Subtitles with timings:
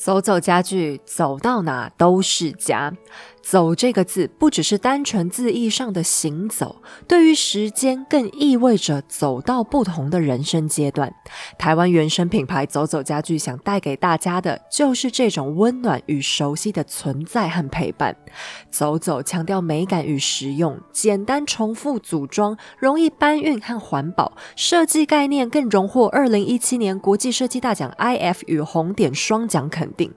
[0.00, 2.90] 走走家具，走到哪都是家。
[3.50, 11.12] 走这个字不只是单纯字义上的行走，对于时间更意味着走到不同的人生阶段。
[11.58, 18.16] 台湾原生品牌走走家具想带给大家的就是这种温暖与熟悉的存在和陪伴。
[18.70, 24.32] 走走强调美感与实用，简单重复组装，容易搬运和环保。
[24.54, 30.14] 设计概念更荣获二零一七年国际设计大奖 IF 与红点双奖肯定。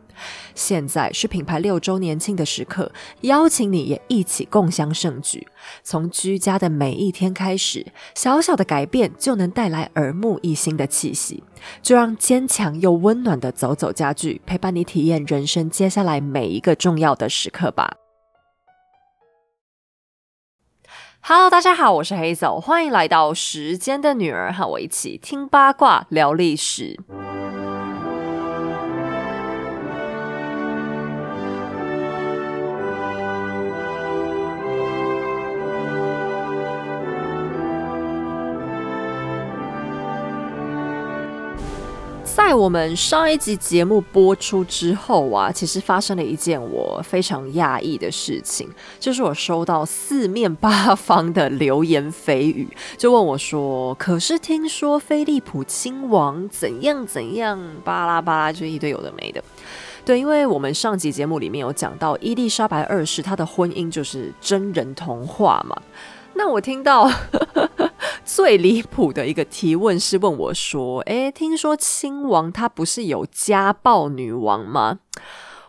[0.56, 2.92] 现在是品牌六周年庆的时刻，
[3.22, 5.48] 邀请你也一起共享盛举。
[5.84, 11.44] 从居家的每一天开始，小小的改变就能带来耳目一新的气息。
[11.82, 17.96] 就让坚强又温暖的走走家具陪伴你体验人生接下来每一个重要的时刻吧。
[21.22, 27.00] Hello，大家好，我是黑走，欢迎来到时间的女儿，和我一起听八卦聊历史。
[42.36, 48.68] 在我们上一集节目播出之后啊，其实发生了一件我非常讶异的事情，
[49.00, 52.68] 就是我收到四面八方的流言蜚语，
[52.98, 59.44] 就问我说：“可是听说菲利普亲王怎样怎样，巴拉巴拉，就一堆有的没的。”
[60.04, 65.80] 对，因为我们上集节目里面有讲到伊丽莎白二世她的婚姻就是真人童话嘛，
[66.36, 67.10] 那我听到。
[68.26, 75.00] 最离谱的一个提问是问我说：“诶，听说亲王他不是有家暴女王吗？”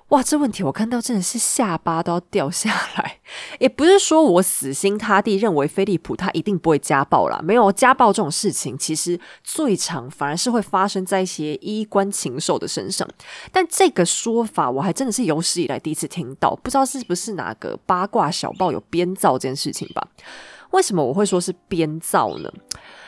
[0.09, 3.19] 哇，这问题我看到真的是下巴都要掉下来。
[3.59, 13.09] 也不是说我死心塌地认为菲利普他一定不会家暴啦，没有家暴这种事情，其实最常反而是会发生在一些衣冠禽兽的身上。
[13.51, 20.07] 但这个说法我还真的是有史以来第一次听到，不知道是不是哪个八卦小报有编造这件事情吧。
[20.75, 22.51] 为什么我会说是编造呢？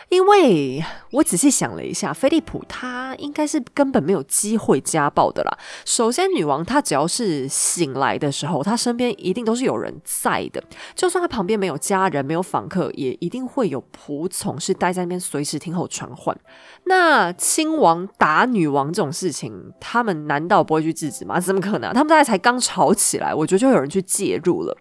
[0.09, 5.59] 因为我仔细想了一下，菲利普他应该是根本没有机会家暴的啦。
[5.85, 10.63] 首先，女王她只要是醒来的时候，她身边一定都是有人在的。
[10.95, 16.39] 就算她旁边没有家人、没有访客，也一定会有仆从是待在那边，随时听候传唤。
[16.85, 21.41] 那亲王打女王这种事情，他们难道不会去制止吗？
[21.41, 21.93] 怎么可能？
[21.93, 24.79] 他们大概才刚吵起来，我觉得就有人去介入了。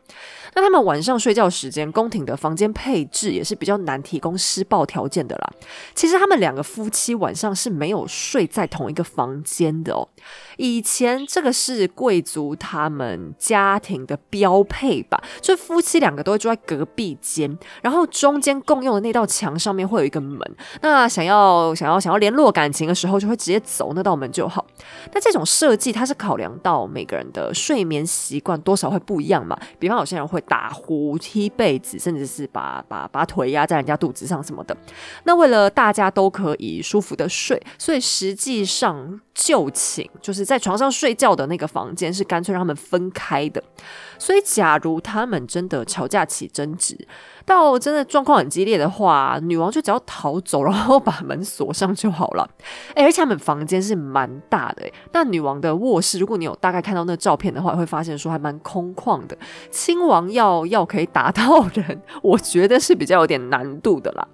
[0.55, 5.51] 那他们晚上睡觉时间，宫廷的房间配置也是比较难提供施暴条件的啦。
[5.93, 10.07] 其实他们两个夫妻晚上是没有睡在同一个房间的哦。
[10.55, 20.39] 以前这个是贵族他们家庭的标配吧，就夫妻两个都会住在隔壁间，然后中间共用的那道墙上面会有一个门。
[20.81, 24.65] 那想要想要想要联络感情的时候，就会直接走那道门就好。
[25.13, 29.59] 那这种设计它是考量到每个人的睡眠习惯多少会不一样嘛？
[29.77, 30.41] 比方有些人会。
[30.47, 34.75] 打呼、踢被子，甚至是把把把腿压在人家肚子上什么的。
[35.23, 43.63] 那为了大家都可以舒服的睡，所以实际上就寝就是在床上睡觉的那个房间是干脆让他们分开的。
[44.25, 46.97] 所以，假如他们真的吵架起争执，
[47.45, 52.49] 到真的状况很激烈的话，女王就只要逃走，然后把门锁上就好了。
[52.95, 59.37] 哎，而且他们房间是蛮大的，哎，那女王的卧室，如果你有大概看到那照片的话，会发现说还蛮空旷的。
[59.69, 64.27] 亲王要要可以打到人，我觉得是比较有点难度的啦。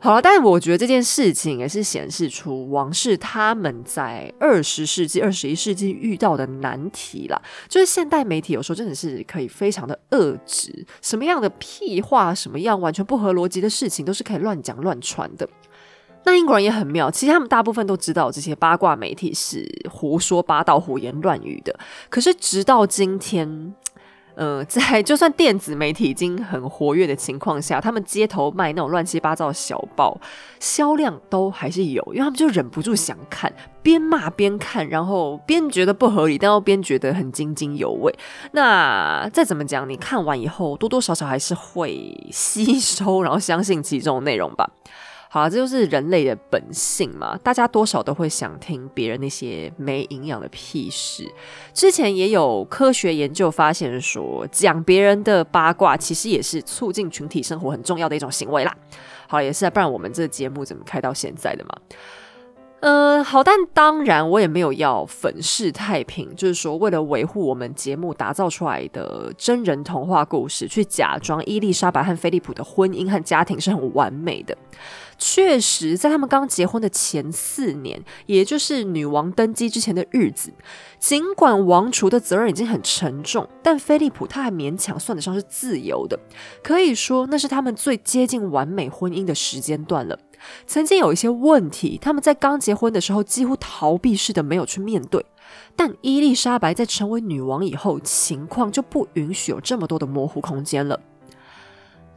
[0.00, 7.42] 好了，但是我觉得这件事情也是显示出王室他们在二十世纪、二十一世纪遇到的难题啦。
[7.68, 15.48] 就是现代媒体有时候真的是可以非常的恶质，什么样的屁话、什么样完全不合逻辑的事情，都是可以乱讲乱传的。
[16.24, 21.76] 那英国人也很妙，其实他们大部分都知道这些八卦媒体是胡说八道、胡言乱语的。
[22.08, 23.74] 可是直到今天。
[24.38, 30.16] 呃，在就算电子媒体已经很活跃的情况下，他们街头卖那种乱七八糟的小报，
[30.60, 38.16] 销量都还是有，因为他们就忍不住想看，边骂边看，然后边觉得不合理，但又边觉得很津津有味。
[38.52, 44.70] 那再怎么讲，你看完以后，多多少少还是会吸收，然后相信其中的内容吧。
[45.30, 51.30] 好，这就是人类的本性嘛，大家多少都会想听别人那些没营养的屁事。
[51.74, 58.74] 之前也有科学研究发现说，讲别人的八卦其实也是促进群体生活很重要的一种行为啦。
[59.26, 61.74] 好，也是啊，不然我们这节目怎么开到现在的嘛？
[62.80, 74.56] 嗯，好，但当然我也没有要粉饰太平，就是说为了维护我们节目打造出来的真人童话故事，去假装伊丽莎白和菲利普的婚姻和家庭是很完美的。
[75.18, 80.52] 确实在他们刚结婚的前四年，也就是女王登基之前的日子，
[81.00, 86.16] 尽管王储的责任已经很沉重，但菲利普他还勉强算得上是自由的，
[86.62, 90.16] 可以说那是他们最接近完美婚姻的时间段了。
[90.66, 95.24] 曾经有一些问题，他们在刚结婚的时候几乎逃避似的没有去面对。
[95.74, 101.00] 但伊丽莎白在成为女王以后，情况就不允许有这么多的模糊空间了。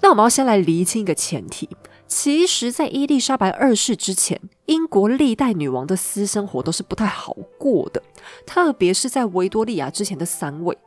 [0.01, 1.69] 那我们要先来厘清一个前提：
[2.07, 8.01] 其实，在伊丽莎白二世之前，英国历代女王的私生活都是不太好过的，
[8.45, 10.77] 特别是在维多利亚之前的三位。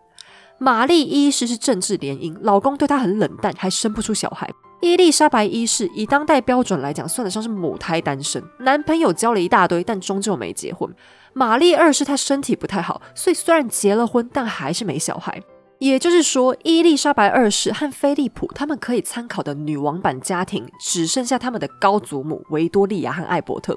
[0.58, 4.50] 玛丽一世是政治联姻，老公对她很冷淡，还生不出小孩。
[4.84, 10.94] 伊丽莎白一世以当代标准来讲，算得上是母胎单身，男朋友交了一大堆，但终究没结婚。
[11.32, 15.42] 玛丽二世她身体不太好，所以虽然结了婚，但还是没小孩。
[15.78, 23.74] 也就是说，伊丽莎白二世和菲利普他们可以参考的女王版家庭，只剩下他们的高祖母维多利亚和艾伯特。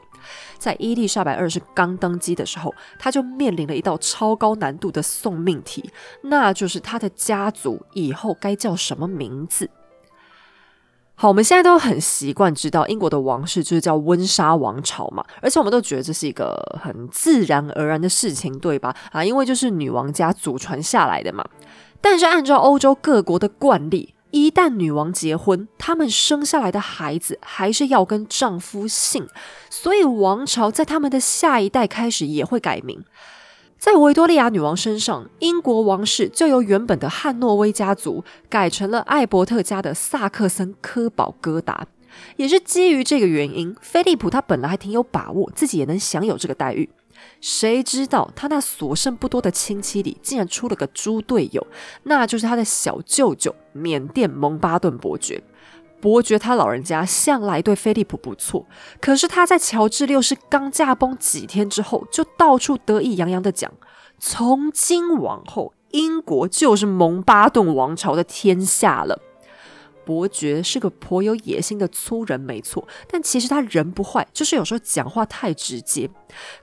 [0.58, 5.90] 在伊丽莎白二世刚登基的时候，他就面临了一道超高难度的送命题，
[6.24, 9.70] 那就是他的家族以后该叫什么名字。
[11.20, 18.96] 好，我们现在都很习惯知道英国的王室就是叫温莎王朝嘛，而且我们都觉得这是一个很自然而然的事情，对吧？
[19.12, 21.44] 啊，因为就是女王家祖传下来的嘛。
[22.00, 29.28] 但是按照欧洲各国的惯例，一旦女王结婚，他们生下来的孩子还是要跟丈夫姓，
[29.72, 33.04] 所以王朝在他们的下一代开始也会改名。
[33.78, 41.88] 在维多利亚女王身上，英国王室就由原本的汉诺威家族改成了艾伯特家的萨克森科堡哥达。
[42.38, 46.90] 也是基于这个原因，菲利普他本来还挺有把握自己也能享有这个待遇，
[47.40, 51.66] 谁知道他那所剩不多的亲戚里竟然出了个猪队友，
[52.04, 55.44] 那就是他的小舅舅缅甸蒙巴顿伯爵。
[56.00, 58.66] 伯爵他老人家向来对菲利普不错，
[59.02, 63.72] 可是他在乔治六世刚驾崩几天之后，就到处得意洋洋的讲：
[64.20, 69.22] 从今往后，英国就是蒙巴顿王朝的天下了。
[70.06, 76.10] 伯爵是个颇有野心的粗人，没错，但其实他人不坏，就是有时候讲话太直接。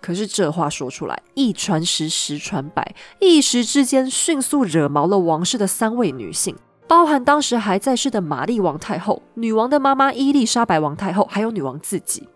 [0.01, 6.57] 可是这话说出来，一传十，十传百，一时之间迅速惹毛了王室的三位女性。
[6.87, 12.29] 包含当时还在世的玛丽王太后、女王的妈妈伊丽莎白王太后，还有女王自己。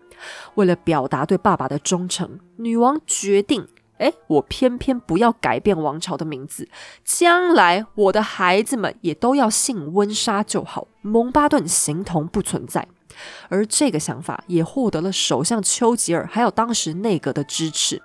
[0.55, 3.67] 为了表达对爸爸的忠诚，女王决定：
[3.99, 6.67] 哎，我偏偏不要改变王朝的名字，
[7.05, 12.87] 将来我的孩子们也都要姓温莎就好，蒙巴顿形同不存在。
[13.49, 18.01] 而这个想法也获得了首相丘吉尔还有当时内阁的支持。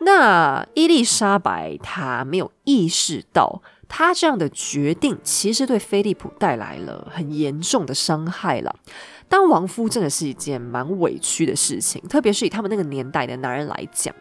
[0.00, 3.60] 那伊丽莎白她没有意识到。
[3.88, 8.74] 他这样的决定其实对菲利普带来了很严重的伤害了。
[9.28, 14.14] 当亡夫真的是一件蛮委屈的事情，特别是以他们那个年代的男人来讲。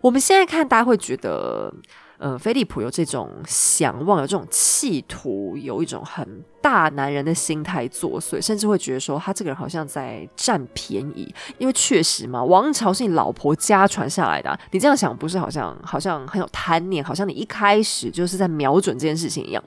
[0.00, 1.72] 我们现在看，大家会觉得。
[2.18, 19.62] 呃，菲利普有这种想望，有这种企图，有一种很大男人的心态作祟，甚至会觉得说他这个人好像在占便宜，因为确实嘛，王朝是你老婆家传下来的，你这样想不是好像好像很有贪念，好像你一开始就是在瞄准这件事情一样。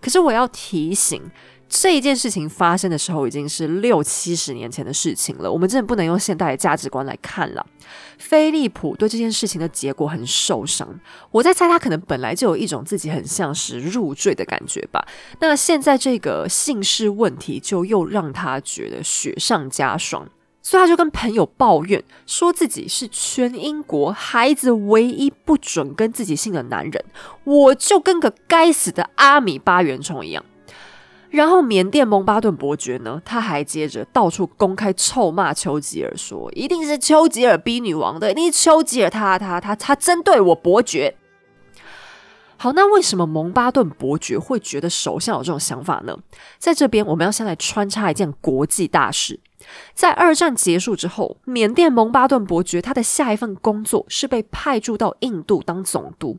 [0.00, 1.22] 可是我要提醒。
[1.74, 7.66] 这一件事情发生的时候已经是六七十年前的事情了，我们真的不能用现代的价值观来看了。
[8.18, 11.00] 菲利普对这件事情的结果很受伤，
[11.30, 15.02] 我在猜他可能本来就有一种自己很像是入赘的感觉吧。
[15.40, 20.28] 那现在这个姓氏问题就又让他觉得雪上加霜，
[20.60, 27.02] 所以他就跟朋友抱怨，说自己是全英国孩子唯一不准跟自己姓的男人，
[27.44, 30.44] 我就跟个该死的阿米巴原虫一样。
[31.32, 41.16] 然后缅甸蒙巴顿伯爵呢，他还接着到处公开臭骂丘吉尔，说一定是丘吉尔逼女王的，一定是丘吉尔他他他他针对我伯爵。
[42.58, 46.16] 好，那为什么蒙巴顿伯爵会觉得首相有这种想法呢？
[46.58, 49.40] 在这边我们要先来穿插一件国际大事。
[49.94, 56.38] 在二战结束之后，缅甸蒙巴顿伯爵他的下一份工作是被派驻到印度当总督。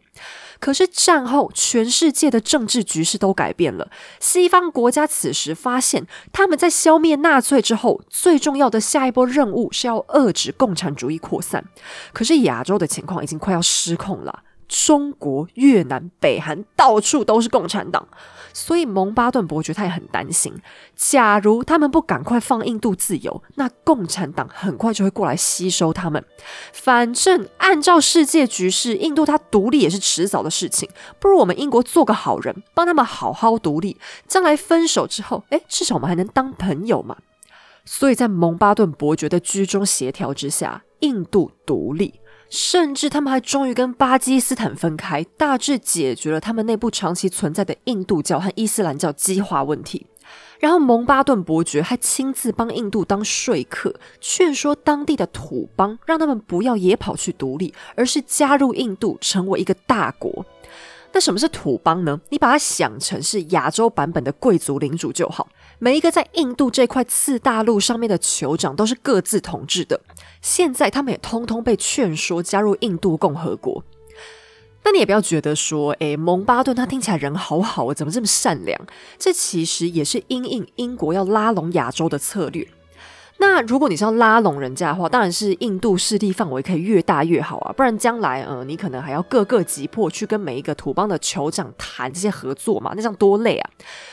[0.60, 3.90] 可是战后，全世界的政治局势都改变了。
[4.20, 11.66] 西方国家此时发现，他们在消灭纳粹之后，最重要的下一波任务是要遏制共产主义扩散。
[12.14, 14.44] 可是亚洲的情况已经快要失控了。
[14.68, 18.08] 中国、越南、北韩到处都是共产党，
[18.54, 20.54] 所以蒙巴顿伯爵他也很担心，
[20.96, 26.24] 假如他们不赶快放印度自由，那共产党很快就会过来吸收他们。
[26.72, 30.90] 反正按照世界局势，印度它独立也是迟早的事情，
[31.20, 37.18] 不如我们英国做个好人，帮他们好好独立，将来分手之后，哎，至少我们还能当朋友嘛。
[37.86, 42.14] 所以在蒙巴顿伯爵的居中协调之下，印度独立，
[42.54, 50.06] 甚至他们还终于跟巴基斯坦分开，大致解决了他们内部长期存在的印度教和伊斯兰教激化问题。
[50.60, 60.46] 然后蒙巴顿伯爵还亲自帮印度当说客，劝说当地的土邦，让他们不要也跑去独立，而是加入印度，成为一个大国。
[61.12, 62.22] 那什么是土邦呢？
[62.30, 65.48] 你把它想成是亚洲版本的贵族领主就好。
[65.80, 70.00] 每一个在印度这块次大陆上面的酋长都是各自统治的。
[70.42, 73.84] 现在他们也通通被劝说加入印度共和国。
[74.86, 78.80] 那你也不要觉得说，诶，蒙巴顿他听起来人好好，怎么这么善良？
[79.18, 82.68] 这其实也是因应英国要拉拢亚洲的策略。
[83.38, 93.70] 那如果你是要拉拢人家的话，当然是印度势力范围可以越大越好啊，不然将来呃，你可能还要各个击破去跟每一个土邦的酋长谈这些合作嘛，那这样多累啊！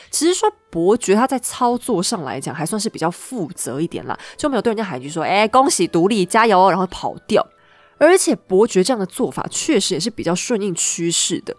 [0.09, 7.45] 只是说伯爵他在操作上来讲还算是比较负责一点啦，就没有对人家喊一句说，哎，恭喜独立，加油，然后跑掉。
[7.97, 11.55] 而且伯爵这样的做法确实也是比较顺应趋势的。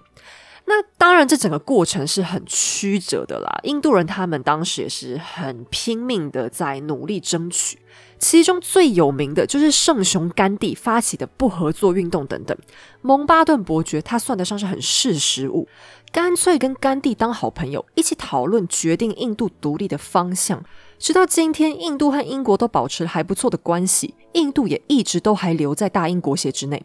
[0.75, 3.61] 那当然，这整个过程是很曲折的啦。
[3.65, 7.79] 印度人他们当时也是很拼命的在努力争取，
[8.19, 12.57] 其中最有名的就是圣雄甘地发起的不合作运动等等。
[13.03, 15.69] 蒙巴顿伯爵他算得上是很识时务，
[16.11, 20.65] 干脆跟甘地当好朋友，一起讨论决定印度独立的方向。
[20.99, 26.83] 直到今天，印度和英国都保持还不错的关系，印度也一直都还留在大英国协之内。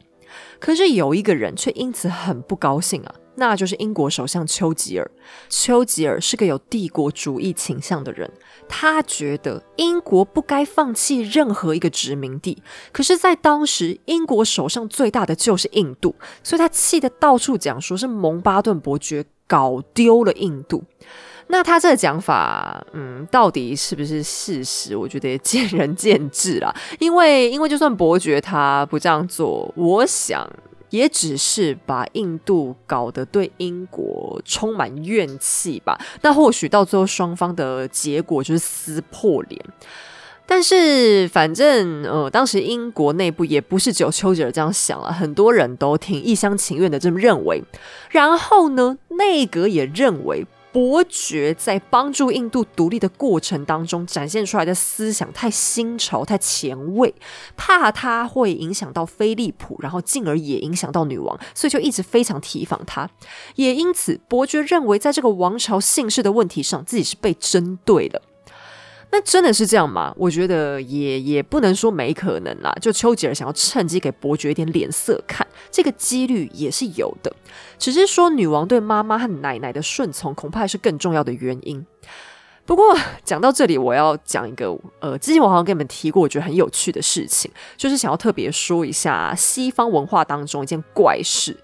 [0.59, 5.09] 可是有一个人却因此很不高兴啊，那就是英国首相丘吉尔。
[5.47, 8.29] 丘吉尔是个有帝国主义倾向的人，
[8.67, 12.61] 他觉得英国不该放弃任何一个殖民地。
[12.91, 20.83] 可是，在当时，英国手上最大的就是印度，所以他气得到处讲说是蒙巴顿伯爵搞丢了印度。
[21.49, 24.97] 那他这个讲法，嗯，到底是不是事实？
[24.97, 26.75] 我觉得也见仁见智啦。
[26.99, 30.45] 因为，因为就算伯爵他不这样做，我想
[30.89, 35.99] 也只是把印度搞得对英国充满怨气吧。
[36.21, 39.63] 那或许到最后双方的结果就是撕破脸。
[40.45, 47.61] 但是，反正呃，当时英国内部也不是只有丘吉尔这样想了，很多人都挺一厢情愿的这么认为。
[48.09, 50.45] 然后呢，内阁也认为。
[50.77, 57.11] 伯爵在帮助印度独立的过程当中展现出来的思想太新潮、太前卫，
[57.55, 63.09] 怕他会影响到菲利普，然后进而也影响到女王，所以就一直非常提防他。
[63.55, 68.21] 也因此，伯爵认为在这个王朝姓氏的问题上，自己是被针对的。
[69.17, 70.13] 那真的是这样吗？
[70.15, 72.71] 我觉得也也不能说没可能啦。
[72.79, 77.35] 就丘吉尔想要趁机给伯爵一点脸色看，这个几率也是有的。
[77.79, 81.83] 只是说女王对妈妈和奶奶的顺从，恐怕还是更重要的原因。
[82.63, 91.57] 不过讲到这里，我要讲一个呃，之前我好像跟你们提过，我觉得很有趣的事情，就是想要特别说一下西方文化当中一件怪事。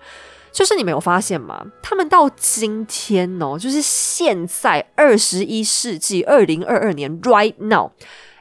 [0.54, 1.66] 就是你没有发现吗？
[1.82, 7.92] 他们到今天哦，就是现在二十一世纪二零二二年，right now。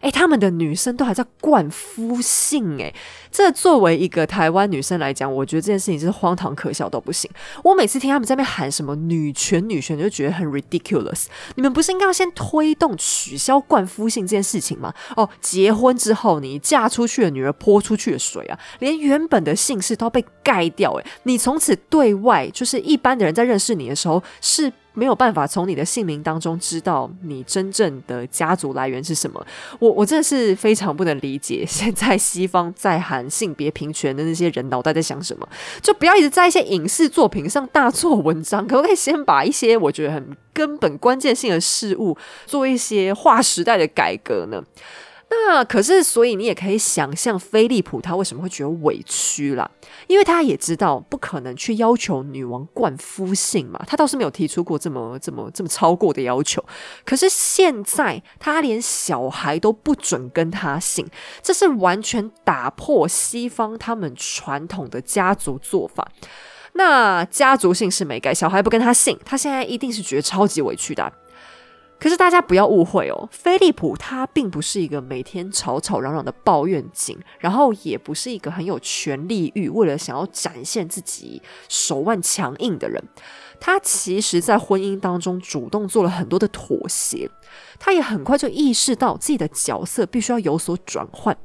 [0.02, 2.92] 哎，他们的女生都还在灌夫姓哎，
[3.30, 7.30] 这作为一个台湾女生来讲，我觉得这件事情真是荒唐可笑都不行。
[7.62, 11.26] 我每次听他们在那边喊什么女权女权，就觉得很 ridiculous。
[11.54, 14.92] 你们不是应该要先推动取消灌夫姓这件事情吗？
[15.16, 24.72] 哦，结婚之后你嫁出去的女儿泼出去的水啊，连原本的姓氏都被盖掉哎，你从此对外就是一般的人在认识你的时候是。
[24.94, 29.44] 没有办法从你的姓名当中知道你真正的家族来源是什么，
[29.78, 35.48] 我我真的是非常不能理解， 现在西方在喊性别平权的那些人脑袋在想什么？
[35.80, 44.62] 就不要一直在一些影视作品上大做文章，可不可以先把一些我觉得很根本关键性的事物做一些划时代的改革呢？
[45.34, 49.70] 那可是，所以你也可以想象，菲利普他为什么会觉得委屈啦？
[50.06, 56.62] 因为他也知道不可能去要求女王冠夫姓嘛，他倒是没有提出过这么这么这么超过的要求。
[57.04, 61.08] 可是现在他连小孩都不准跟他姓，
[61.42, 66.06] 这是完全打破西方他们传统的家族做法。
[66.74, 71.10] 那家族姓是没改，小孩不跟他姓，他现在一定是觉得超级委屈的。
[72.02, 83.00] 可是大家不要误会哦，菲利普他并不是一个每天吵吵嚷嚷的抱怨精，然后也不是一个很有权利欲，为了想要展现自己手腕强硬的人。
[83.60, 87.30] 他其实，在婚姻当中主动做了很多的妥协，
[87.78, 91.38] 他也很快就意识到自己的角色必须要有所转换。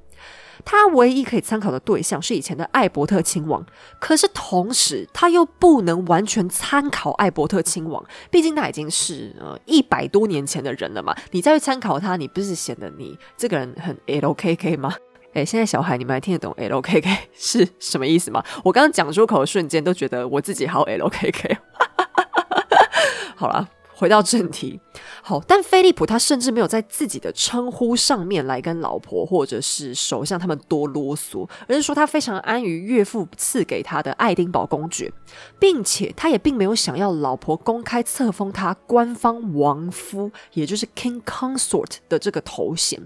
[0.69, 3.65] 他唯一可以参考的对象是以前的艾伯特亲王，
[4.01, 11.15] 可是同时他又不能完全参考艾伯特亲王，毕竟他已经是呃一百多年前的人了嘛。
[11.31, 14.93] 你再去参考他，你不是显得你这个人很 L K K 吗？
[15.35, 18.43] 诶，现在小孩你们还听得懂 L K K 是什么意思吗？
[18.65, 21.57] 我刚刚讲出口的瞬间，都觉得我自己好 L K K。
[23.37, 23.69] 好了。
[23.97, 24.79] 回到正题，
[25.23, 35.11] 好，但菲利普他甚至没有在自己的称呼上面来跟老婆或者是首相他们多啰嗦，而是说他非常安于岳父赐给他的爱丁堡公爵，
[35.57, 43.01] 并且他也并没有想要老婆公开册封他官方王夫，也就是 King Consort 的这个头衔。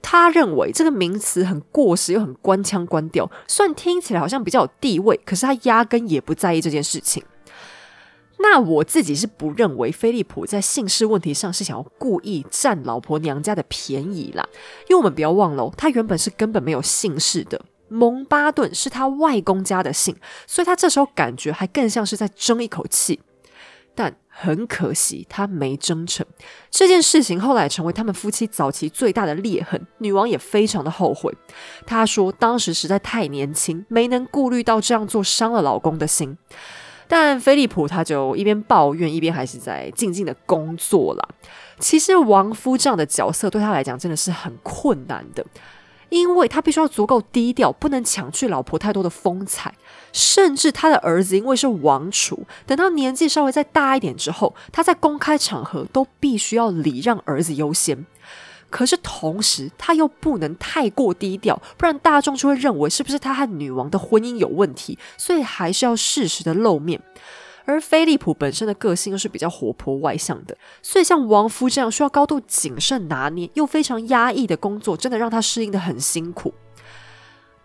[0.00, 7.22] 他认为这个名词很过时又很官腔官调，虽然听起来好像比较有地位，可是他压根也不在意这件事情。
[8.42, 14.48] 那我自己是不认为菲利普在姓氏问题上是想要故意占老婆娘家的便宜啦，
[14.88, 20.16] 因为我们不要忘了，他原本是根本没有姓氏的，蒙巴顿是他外公家的姓，
[20.46, 23.20] 所以他这时候感觉还更像是在争一口气。
[23.94, 26.24] 但很可惜，他没争成。
[26.70, 31.34] 这件事情后来成为他们夫妻早期最大的裂痕，女王也非常的后悔。
[31.84, 36.38] 她说当时实在太年轻，没能顾虑到这样做伤了老公的心。
[37.12, 41.28] 但菲利普他就一边抱怨，一边还是在静静的工作了。
[41.80, 45.44] 其实王夫这样的角色对他来讲真的是很困难的，
[46.08, 49.74] 因为他必须要足够低调，不能抢去老婆太多的风采。
[50.12, 58.06] 甚至他的儿子因为是王储，等到年纪稍微再大一点之后，他在公开场合都必须要礼让儿子优先。
[58.70, 67.02] 可是同时，他又不能太过低调，不然大众就会认为是不是他和女王的婚姻有问题，所以还是要适时的露面。
[67.66, 76.52] 而菲利普本身的个性又是比较活泼外向的，所以像王夫这样需要高度谨慎拿捏又非常压抑的工作，真的让他适应的很辛苦。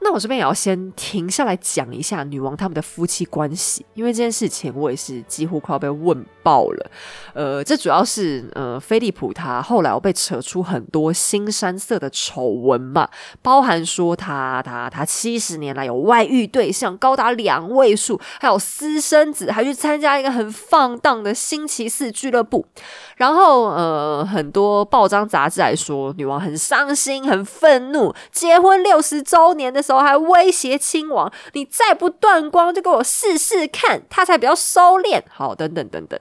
[0.05, 6.91] 那我这边也要先停下来讲一下女王他们的夫妻关系，因为这件事情我也是几乎快要被问爆了。
[7.33, 13.09] 呃，这主要是呃，菲利普他后来被扯出很多新山色的丑闻嘛，
[13.41, 22.67] 包含说他他他七十年来有外遇对象高达两位数，还有私生子，还去参加一个很放荡的星期四俱乐部。
[23.17, 30.05] 然后呃，很多报章杂志来说，女王很伤心、很愤怒，结婚六十周年的时候。
[30.05, 35.19] 还威胁亲王，你再不断光，就给我试试看，他才比较收敛。
[35.29, 36.19] 好，等等等等。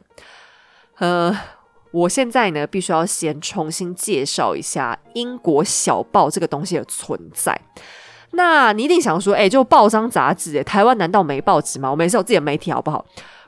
[1.01, 1.39] 呃，
[1.91, 7.61] 我现在呢，必须要先重新介绍一下英国小报这个东西的存在。
[8.31, 11.91] 那你一定想说，哎，就报章杂志，台湾难道没报纸吗？
[11.91, 13.05] 我们也是有自己的媒体，好不好？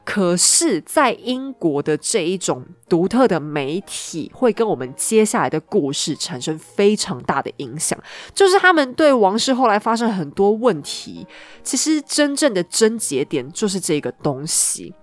[0.06, 7.98] 可是，在英国的这一种独特的媒体，会跟我们接下来的故事产生非常大的影响。
[8.32, 11.26] 就是他们对王室后来发生很多问题，
[11.64, 14.94] 其实真正的症结点就是这个东西。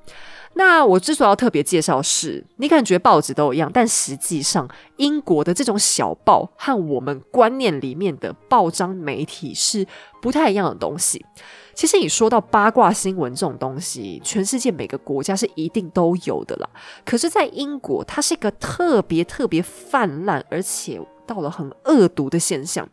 [0.53, 9.85] 那我之所以要特别介绍，是你感觉报纸都一样，但实际上英国的这种小报和我们观念里面的报章媒体是
[10.21, 11.25] 不太一样的东西。
[11.73, 16.69] 其实你说到八卦新闻这种东西，全世界每个国家是一定都有的啦。
[17.03, 22.87] 可是，在英国，它是一个特别特别泛滥，而且到了很恶毒的现象。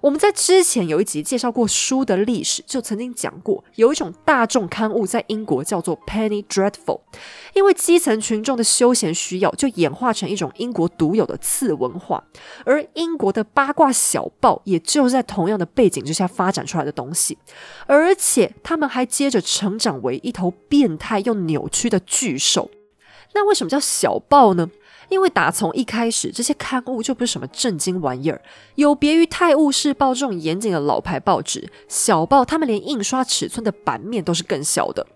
[0.00, 7.00] 我们在之前有一集介绍过书的历史，就曾经讲过，有一种大众刊物在英国叫做 Penny Dreadful，
[7.52, 12.24] 因为基层群众的休闲需要，就演化成一种英国独有的次文化。
[12.64, 17.36] 而英国的八卦小报，也就是在同样的背景之下发展出来的东西，
[17.86, 22.70] 而且他们还接着成长为一头变态又扭曲的巨兽。
[23.32, 24.70] 那为什么叫小报呢？
[25.10, 28.40] 因为打从一开始，这些刊物就不是什么正经玩意儿。
[28.76, 35.06] 有别于《泰晤士报》这种严谨的老牌报纸，小报他们连印刷尺寸的版面都是更小的。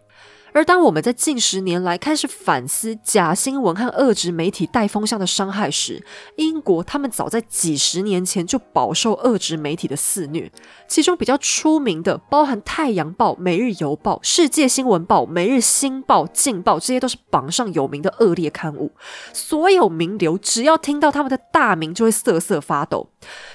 [0.55, 10.53] 而当我们在近十年来开始反思假新闻和恶质媒体带风向的伤害时，英国他们早在几十年前就饱受恶质媒体的肆虐。
[10.87, 18.93] 其中比较出名的，包含《太阳报》《每日邮报》《世界新闻报》《每日新报》《镜报》，这些都是榜上有名的恶劣刊物。
[19.33, 23.09] 所有名流只要听到他们的大名，就会瑟瑟发抖。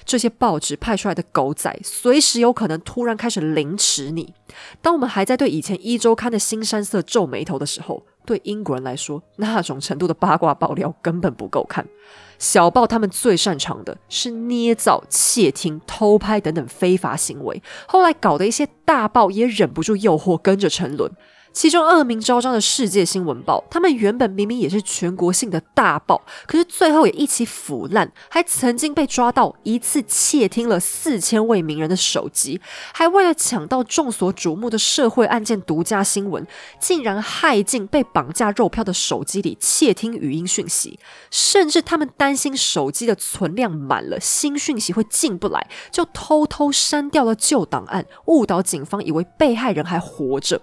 [0.10, 4.34] 这些报纸派出来的狗仔，随时有可能突然开始凌迟你。
[4.82, 11.86] 当我们还在对以前一周刊的新山色皱眉头的时候，对英国人来说，那种程度的八卦爆料根本不够看。
[12.40, 21.12] 小报他们最擅长的是捏造、窃听、偷拍等等非法行为，后来搞得一些大报也忍不住诱惑，跟着沉沦。
[21.52, 32.62] 其中恶名昭彰的世界新闻报，他们原本明明也是全国性的大报，可是最后也一起腐烂，还曾经被抓到一次窃听了四千位名人的手机，
[32.94, 36.46] 还为了抢到众所瞩目的社会案件独家新闻，
[36.80, 50.62] 竟然害进被绑架肉票的手机里窃听语音讯息，甚至他们担心手机的存量满了，新讯息会进不来，就偷偷删掉了旧档案，误导警方以为被害人还活着。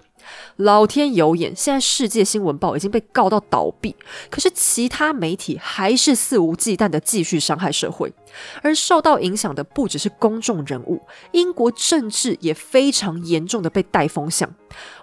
[0.57, 3.95] 老天有眼，现在世界新闻报已经被告到倒闭，
[4.29, 8.13] 可是其他媒体还是肆无忌惮的继续伤害社会。
[8.61, 14.53] 而受到影响的不只是公众人物，英国政治也非常严重的被带风向。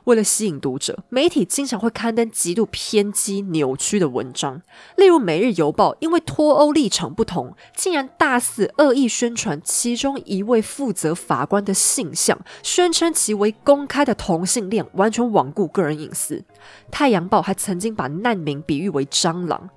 [0.05, 4.61] 为了吸引读者，媒体经常会刊登极度偏激、扭曲的文章。
[4.97, 16.37] 例如《每日邮报》因为脱欧立场不同，竟然大肆恶意宣传其中一位负责法官的性向，宣称其为公开的同性恋，完全罔顾个人隐私。
[16.91, 19.71] 《太阳报》还曾经把难民比喻为蟑螂。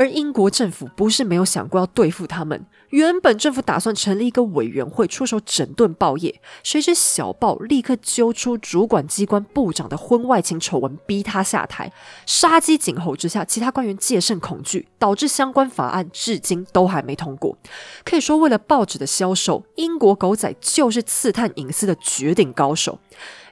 [0.00, 11.92] 而英国政府不是没有想过要对付他们，原本政府打算成立一个委员会出手整顿报业，谁知小报立刻揪出主管机关部长的婚外情丑闻，逼他下台。
[12.24, 17.58] 杀鸡儆猴之下，其他官员戒慎恐惧，导致相关法案至今都还没通过。
[18.02, 22.98] 可以说，为了报纸的销售，英国狗仔就是刺探隐私的绝顶高手。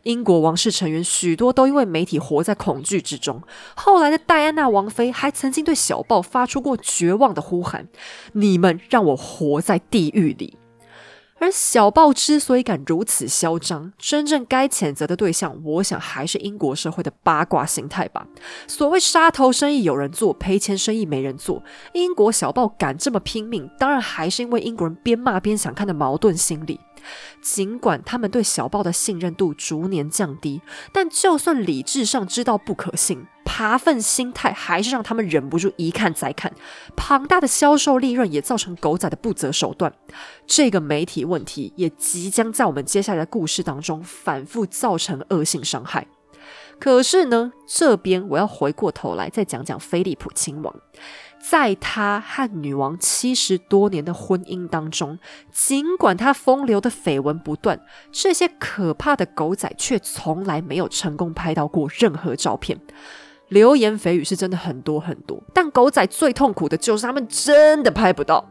[0.02, 3.42] 英国王室成员许多都因为媒体活在恐惧之中。
[3.74, 7.88] 后来的戴安娜王妃还曾经对小报发出过绝望的呼喊
[8.34, 10.56] ：“你们让我活在地狱里。”
[11.40, 18.26] 而小报之所以敢如此嚣张，真正该谴责的对象，我想还是英国社会的八卦心态吧。
[18.66, 21.62] 所谓杀头生意有人做，赔钱生意没人做。
[21.92, 26.80] 英国小报敢这么拼命，当然还是因为英国人边骂边想看的矛盾心理。
[27.40, 30.60] 尽管他们对小报的信任度逐年降低，
[30.92, 36.52] 但就算理智上知道不可信，扒粪心态还是让他们忍不住一看再看。
[36.96, 39.92] 庞大的销售利润也造成狗仔的不择手段。
[40.46, 46.06] 这个媒体问题也即将在我们接下来的故事当中反复造成恶性伤害。
[46.78, 50.74] 可是呢，这边我要回过头来再讲讲菲利普亲王。
[51.40, 55.18] 在他和女王七十多年的婚姻当中，
[55.52, 57.80] 尽管他风流的绯闻不断，
[58.12, 62.78] 这些可怕的狗仔却从来没有成功拍到过任何照片。
[63.48, 68.46] 流言蜚语是真的很多很多，但狗仔最痛苦的就是他们真的拍不到。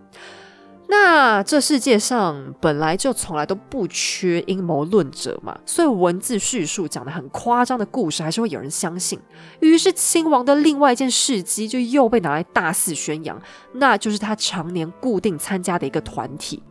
[0.89, 9.19] 那这世界上本来就从来都不缺阴谋论者嘛，所以文字叙述讲的很夸张的故事，还是会有人相信。
[9.60, 13.38] 于是亲王的另外一件事迹就又被拿来大肆宣扬，
[13.73, 16.63] 那就是他常年固定参加的一个团体，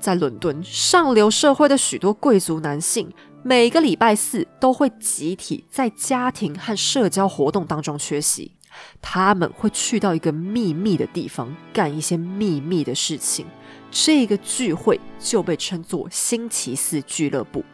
[0.00, 3.12] 在伦敦上流社会的许多贵族男性，
[3.44, 8.53] 每个礼拜四都会集体在家庭和社交活动当中缺席。
[9.00, 13.46] 他们会去到一个秘密的地方，干一些秘密的事情。
[13.90, 17.64] 这个聚会就被称作星期四俱乐部。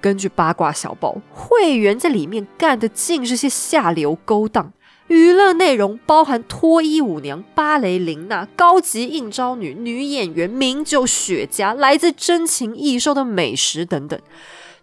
[0.00, 4.72] 根据八卦小报，会员在里面干的尽是些下流勾当，
[5.08, 14.18] 娱乐内容包含脱衣舞娘、芭蕾琳娜、高级应招女、女演员、名酒雪茄、来自真情异兽的美食等等。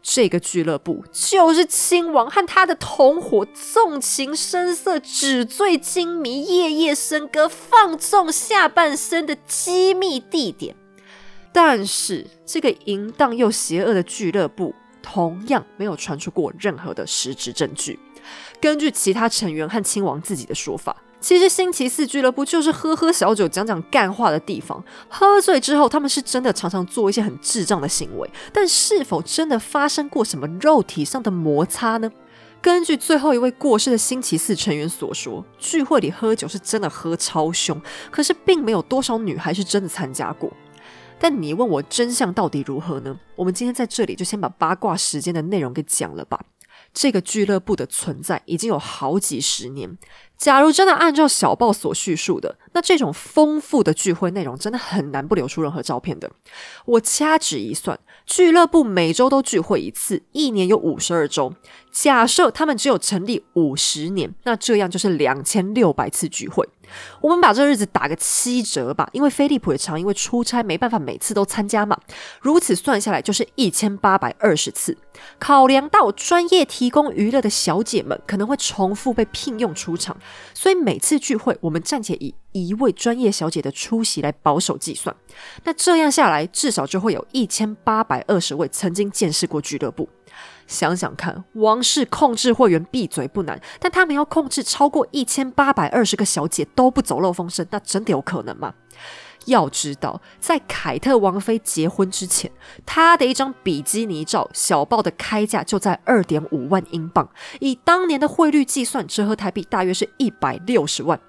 [0.09, 10.77] 这个俱乐部就是亲王和他的同伙纵情声色、纸醉金迷、夜夜笙歌、放纵下半生的机密地点。
[11.51, 17.99] 但是，这个淫荡又邪恶的俱乐部同样没有传出过任何的实质证据。
[18.61, 20.95] 根据其他成员和亲王自己的说法。
[21.19, 24.83] 其实星期四俱乐部就是喝喝小酒、讲讲干话的地方。
[25.09, 32.11] 喝醉之后，他们是真的常常做一些很智障的行为，但是否真的发生过什么肉体上的摩擦呢？
[32.61, 37.79] 根据最后一位过世的星期四成员所说，聚会里喝酒是真的喝超凶，
[38.11, 40.51] 可是并没有多少女孩是真的参加过。
[41.19, 43.19] 但你问我真相到底如何呢？
[43.35, 46.39] 我们今天在这里就先把八卦时间的内容给讲了吧。
[46.93, 49.97] 这个俱乐部的存在已经有好几十年。
[50.37, 56.29] 假如真的按照小报所叙述的，那这种丰富的聚会内容真的很难不流出任何照片的。
[56.85, 61.53] 我掐指一算，俱乐部每周都聚会一次，一年有五十二周。
[61.91, 66.67] 假设他们只有成立五十年，那这样就是两千六百次聚会。
[67.19, 71.97] 我们把这日子打个七折吧，因为菲利普也常因为出差没办法每次都参加嘛。
[72.39, 74.95] 如此算下来就是一千八百二十次。
[75.39, 80.15] 考量到专业提供娱乐的小姐们可能会重复被聘用出场，
[80.53, 85.15] 所以每次聚会我们暂且以一位专业小姐的出席来保守计算。
[85.63, 90.09] 那这样下来，至少就会有一千八百二十位曾经见识过俱乐部。
[90.65, 98.73] 想想看，王室控制会员闭嘴不难，但他们要控制超过一千八百二十个小姐都不走漏风声，那真的有可能吗？
[99.45, 102.51] 要知道，在凯特王妃结婚之前，
[102.85, 111.19] 她的一张比基尼照小报的开价就在二点五万英镑，以当年的汇率计算，折合台币大约是一百六十万。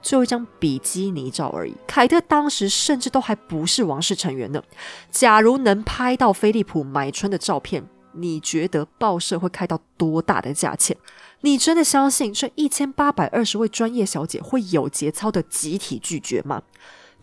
[0.00, 4.62] 就一张比基尼照而已，凯特当时甚至都还不是王室成员呢。
[5.10, 10.96] 假如能拍到菲利普买春的照片，你觉得报社会开到多大的价钱？
[11.40, 16.62] 你真的相信这一千八百二十位专业小姐会有节操的集体拒绝吗？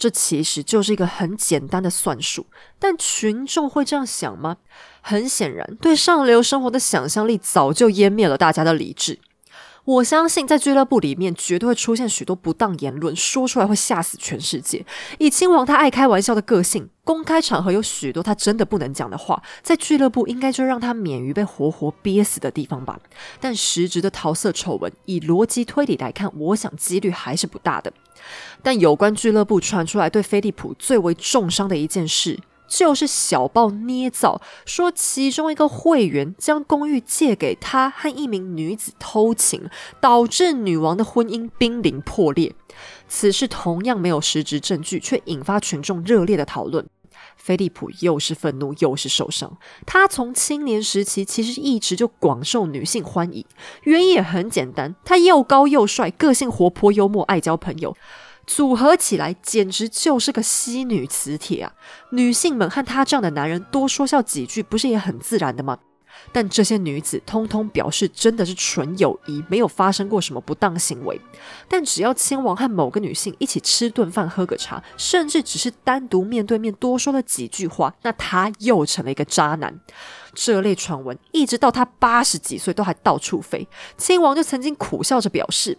[0.04, 2.46] 这其实就是一个很简单的算术，
[2.78, 4.58] 但群众会这样想吗？
[5.00, 9.20] 很显然，对上流生活的想象力早就湮灭了大家的理智。
[9.86, 14.86] 我相信，在俱乐部里面绝对会出现许多不当言论，说出来会吓死全世界。
[15.20, 22.98] 以亲王他爱开玩笑的个性，公开场合有许多他真的不能讲的话，在俱乐部应该就让他免于被活活憋死的地方吧。
[23.42, 27.92] 但实质的桃色丑闻，以逻辑推理来看，我想几率还是不大的。
[28.62, 32.40] 但有关俱乐部传出来对菲利普最为重伤的一件事。
[32.76, 39.70] 就是小报捏造，说其中一个会员将公寓借给他和一名女子偷情，
[40.02, 42.56] 导致女王的婚姻濒临破裂。
[43.08, 46.88] 此事同样没有实质证据，却引发群众热烈的讨论。
[47.38, 49.56] 菲利普又是愤怒又是受伤。
[49.86, 53.46] 他从青年时期其实一直就广受女性欢迎，
[53.84, 57.96] 原因也很简单，他又高又帅，个性活泼幽默，爱交朋友。
[58.46, 61.74] 组合起来简直就是个吸女磁铁啊！
[62.12, 65.78] 女性们和他这样的男人多说笑几句，不是也很自然的吗？
[66.32, 71.20] 但这些女子通通表示真的是纯友谊，没有发生过什么不当行为。
[71.68, 79.80] 但只要亲王和某个女性一起吃顿饭、喝个茶，甚至只是单独面对面多说了几句话，那他又成了一个渣男。
[80.36, 83.68] 这类传闻一直到他八十几岁都还到处飞。
[83.98, 85.78] 亲王就曾经苦笑着表示。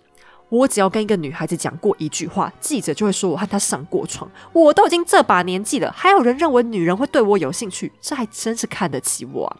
[0.54, 4.30] 我只要跟一个女孩子讲过一句话，记者就会说我和她上过床。
[4.52, 9.56] 我都已经这把年纪了，还有人认为女人会对我有兴趣，这还真是看得起我啊！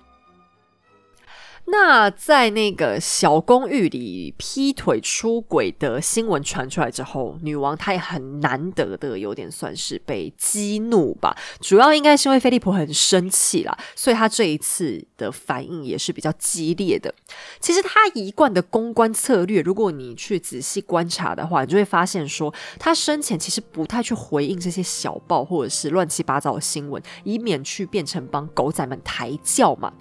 [1.66, 17.12] 那在那个小公寓里劈腿出轨的新闻传出来之后，女王她也很难得的有点算是被激怒吧，主要应该是因为菲利普很生气啦，所以她这一次的反应也是比较激烈的。
[17.58, 29.92] 其实她一贯的公关策略，如果你去仔细观察的话，你就会发现说，她生前其实不太去回应这些小报或者是乱七八糟的新闻，以免去变成帮狗仔们抬轿嘛。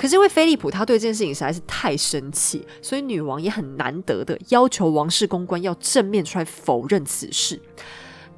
[0.00, 7.60] 可是因为菲利普他对这件事情实在是太生气，所以女王也很难得的要求王室公关要正面出来否认此事。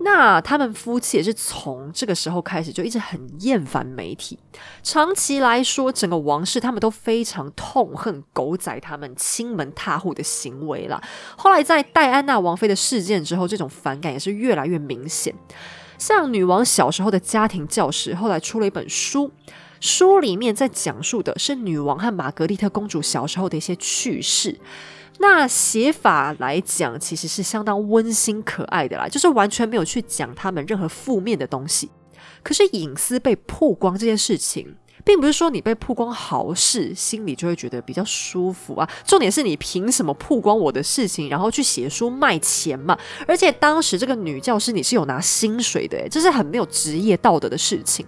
[0.00, 4.36] 那他们夫妻也是从这个时候开始就一直很厌烦媒体。
[4.82, 11.00] 长期来说，整个王室他们都非常痛恨狗仔他们亲门踏户的行为了。
[11.36, 15.32] 后来在戴安娜王妃的事件之后，这种反感也是越来越明显。
[15.96, 19.30] 像女王小时候的家庭教师，后来出了一本书。
[19.82, 24.60] 书里面在讲述的是女王和玛格丽特公主小时候的一些趣事。
[25.18, 31.90] 那写法来讲，其实是相当温馨可爱的啦，就是完全没有去讲他们任何负面的东西。
[32.44, 34.76] 可是隐私被曝光这件事情。
[35.04, 38.88] 并不是说你被曝光好事，心里就会觉得比较舒服啊。
[39.04, 42.96] 重点是你凭什么曝光我的事情，然后去写书卖钱嘛？
[43.26, 48.06] 而且当时这个女教师你是有拿薪水的，这是很没有职业道德的事情。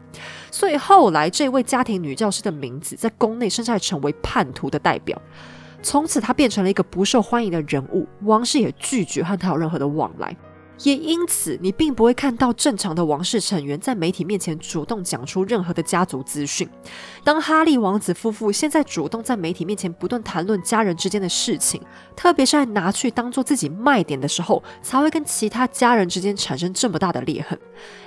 [0.50, 5.20] 所以后来这位家庭女教师的名字在宫内甚至还成为叛徒的代表，
[5.83, 10.37] 从此她变成了一个不受欢迎的人物，王室也拒绝和她有任何的往来。
[10.83, 16.69] 也因此，你并不会看到正常的王室成员在媒体面前主动讲出任何的家族资讯。
[17.23, 21.81] 当哈利王子夫妇现在主动在媒体面前不断谈论家人之间的事情，
[22.17, 27.59] 特别是在拿去当做自己卖点的时候，才会跟其他家人之间产生这么大的裂痕。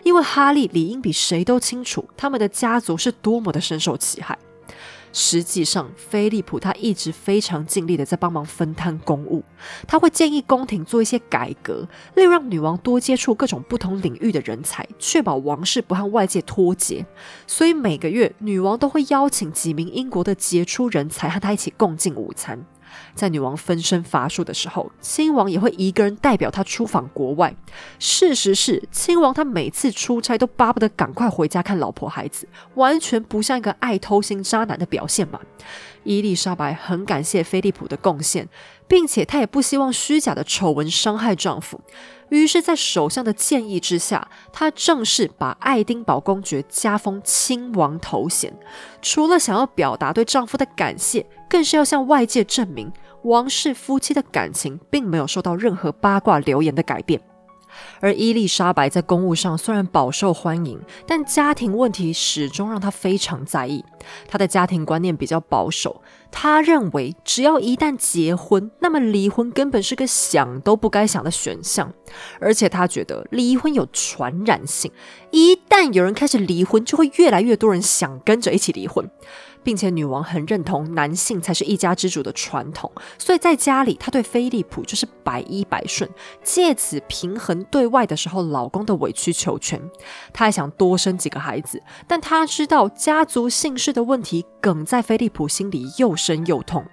[0.03, 4.37] 因为哈利理应比谁都清楚，他们的家族是多么的深受其害。
[5.11, 9.43] 实际上，菲利普他一直非常尽力的在帮忙分摊公务。
[9.87, 17.05] 他会建议宫廷做一些改革，例如让女王多接触各种不同领域的人才，确保王室不和外界脱节。
[17.45, 22.65] 所以每个月，女王都会邀请几名英国的杰出人才和她一起共进午餐。
[23.15, 27.55] 在女王分身乏术的时候，亲王也会一个人代表她出访国外。
[27.99, 35.39] 事实是，亲王他每次出差都巴不得赶快回家看老婆孩子，完全不像一个爱偷腥渣男的表现嘛。
[36.03, 38.47] 伊丽莎白很感谢菲利普的贡献，
[38.87, 41.81] 并且她也不希望虚假的丑闻伤害丈夫。
[42.29, 48.53] 于是，在首相的建议之下，他正式把爱丁堡公爵加封亲王头衔。
[49.01, 52.91] 除了想要表达对丈夫的感谢，更是要向外界证明
[53.23, 57.21] 王室夫妻的感情并没有受到任何八卦流言的改变。
[57.99, 63.83] 而伊丽莎白在公务上虽然饱受欢迎，但家庭问题始终让她非常在意。
[64.27, 71.91] 她的家庭观念比较保守，她认为只要一旦结婚，那么离婚根本是个想都不该想的选项。
[72.39, 74.91] 而且她觉得离婚有传染性，
[75.31, 79.09] 一旦有人开始离婚，就会越来越多人想跟着一起离婚。
[79.67, 86.09] 并且女王很认同男性才是一家之主的传统，所以在家里，她对菲利普就是百依百顺，
[86.41, 89.77] 借此平衡对外的时候老公的委曲求全。
[90.31, 96.85] 她还想多生几个孩子，但她知道家族姓氏的问题梗在菲利普心里又深又痛。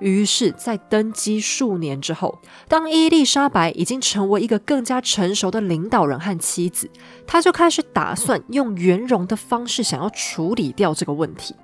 [0.00, 6.88] 于是，在登基数年之后，当伊丽莎白已经成为一个更加成熟的领导人和妻子，
[7.26, 11.54] 她就开始打算用圆融的方式想要处理掉这个问题。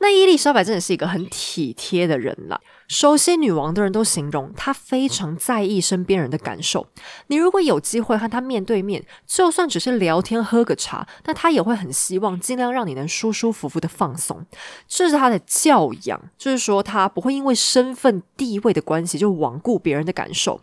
[0.00, 2.60] 那伊丽莎白真的是一个很体贴的人啦。
[2.88, 6.88] 熟悉女王的人都形容她非常在意身边人的感受。
[7.28, 14.44] 你如果有机会和她面对面，就算只是聊天喝个茶，那她也会很希望尽量让你能舒舒服服的放松。
[14.88, 20.60] 这是她的教养，就是说她不会因为身份地位的关系就罔顾别人的感受。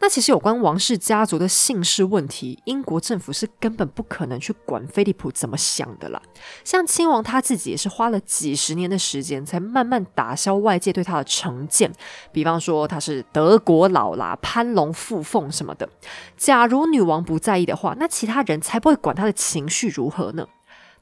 [0.00, 6.22] 那其实有关王室家族的姓氏问题，英国政府是根本不可能去管菲利普怎么想的啦。
[6.62, 11.92] 像亲王他自己也是花了几十年的时间，才慢慢打消外界对他的成见。
[12.30, 15.88] 比方说他是德国佬啦、攀龙附凤什么的。
[16.36, 20.46] 假如女王不在意的话，那其他人才不会管他的情绪如何呢？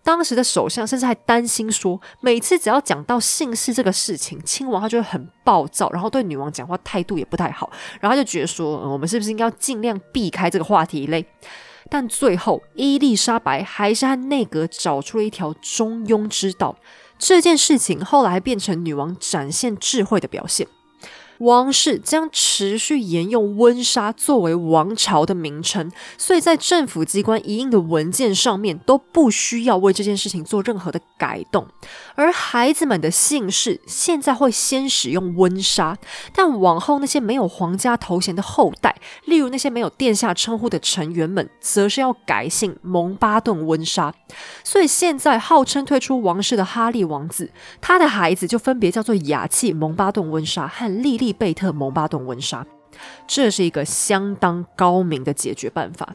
[0.07, 11.27] 当时的首相甚至还担心说，每次只要讲到姓氏这个事情，亲王他就会很暴躁，然后对女王讲话态度也不太好，然后他就觉得说，我们是不是应该要尽量避开这个话题嘞？
[11.91, 16.77] 但最后，伊丽莎白还是和内阁找出了一条中庸之道。
[17.19, 20.69] 这件事情后来变成女王展现智慧的表现。
[21.39, 31.69] 王室将持续沿用温莎作为王朝的名称，所以在政府机关一印的文件上面都不需要为这件事情做任何的改动。
[32.15, 35.99] 而孩子们的姓氏现在会先使用温莎，
[36.35, 38.97] 但往后那些没有皇家头衔的后代，
[39.27, 44.15] 例如那些没有殿下称呼的成员们，则是要改姓蒙巴顿温莎。
[44.65, 47.51] 所以现在号称退出王室的哈利王子，
[47.83, 51.26] 他的孩子就分别叫做雅契蒙巴顿温莎和莉莉。
[51.27, 52.65] 利贝特蒙巴顿温莎，
[53.27, 56.15] 这是一个相当高明的解决办法。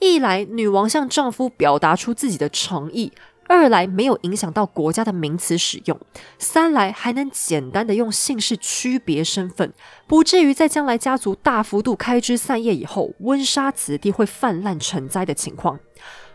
[0.00, 3.12] 一来，女王向丈夫表达出自己的诚意；
[3.46, 5.96] 二来，没有影响到国家的名词使用；
[6.40, 9.72] 三来，还能简单的用姓氏区别身份，
[10.08, 15.78] 不至于在将来家族大幅度开枝散叶以后，温莎子弟会泛滥成灾的情况。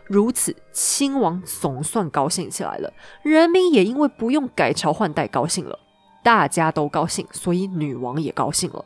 [0.06, 2.90] 如此，亲王总算高兴起来了，
[3.22, 5.78] 人民也因为不用改朝换代高兴了。
[6.24, 8.84] 大家都高兴，所以女王也高兴了。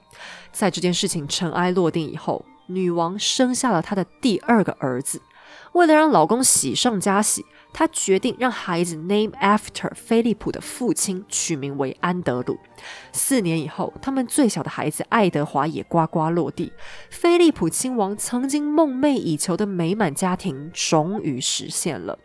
[0.52, 5.22] 在这件事情尘埃落定以后，女王生下了她的第二个儿子。
[5.72, 12.58] 为了让老公喜上加喜，她决定让孩子 name after 菲利普的父亲，取名为安德鲁。
[13.12, 16.72] 四年以后，他们最小的孩子爱德华也呱呱落地。
[17.08, 22.18] 菲利普亲王曾经梦寐以求的美满家庭终于实现了。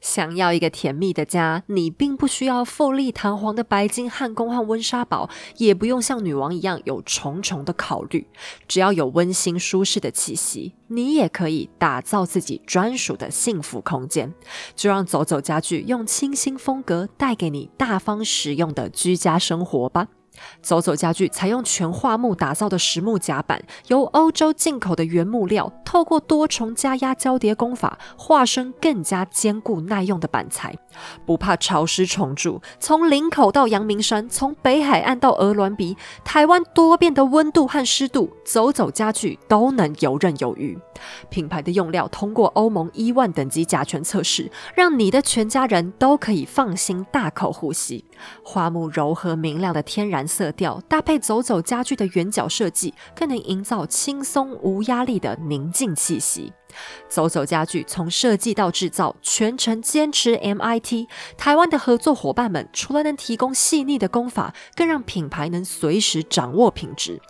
[0.00, 8.26] 想要一个甜蜜的家，你并不需要富丽堂皇的白金汉宫和温莎堡，也不用像女王一样有重重的考虑。
[8.66, 14.32] 只要有温馨舒适的气息，你也可以打造自己专属的幸福空间。
[14.74, 20.08] 就让走走家具用清新风格带给你大方实用的居家生活吧。
[20.62, 30.74] 走走家具采用全桦木打造的实木甲板，由欧洲进口的原木料，透过多重加压交叠工法，化身更加坚固耐用的板材。
[31.26, 40.78] 不怕潮湿虫蛀，从林口到阳明山，从北海岸到鹅銮鼻，台湾多变的温度和湿度，走走家具都能游刃有余。
[41.28, 48.04] 品牌的用料通过欧盟一万等级甲醛测试，让你的全家人都可以放心大口呼吸。
[48.44, 56.52] 桦木柔和明亮的天然色调，搭配走走家具的圆角设计，更能营造轻松无压力的宁静气息。
[57.08, 61.06] 走走家具从设计到制造，全程坚持 MIT。
[61.38, 67.20] 台湾的合作伙伴们除了能提供细腻的工法，更让品牌能随时掌握品质。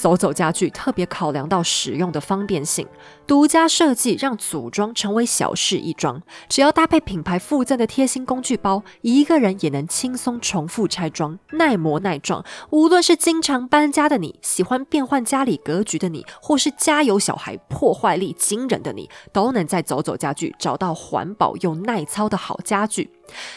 [0.00, 2.86] 走走家具特别考量到使用的方便性，
[3.26, 6.22] 独家设计让组装成为小事一桩。
[6.48, 12.44] 只要搭配品牌附赠的贴心工具包，一个人也能轻松重复拆装，耐磨耐撞。
[12.70, 23.10] 无论是经常搬家的你，喜欢变换家里格局的你，或是家有小孩破坏力惊人的你，都能在走走家具找到环保又耐操的好家具。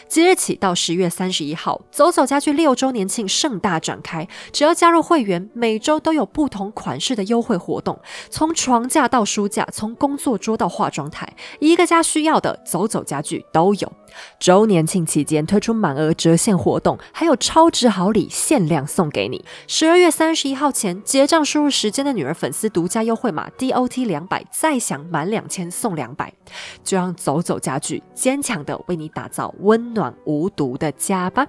[0.08, 4.28] 即日起到十月三十一号，走走家具六周年庆盛大展开。
[4.52, 8.00] 只要加入会员，每周都有不同款式的优惠活动，
[8.30, 13.92] 从床架到书架，从工作桌到化妆台，一个家需要的走走家具都有。
[14.40, 19.46] 周年庆期间推出满额折现活动，还有超值好礼限量送给你。
[19.68, 26.34] 十二月三十一号前结账输入时间的女儿粉丝独家优惠码 DOT 两百，再享满两千送两百。
[26.84, 29.54] 就让走走家具坚强的为你打造。
[29.62, 31.48] 温暖无毒的家吧。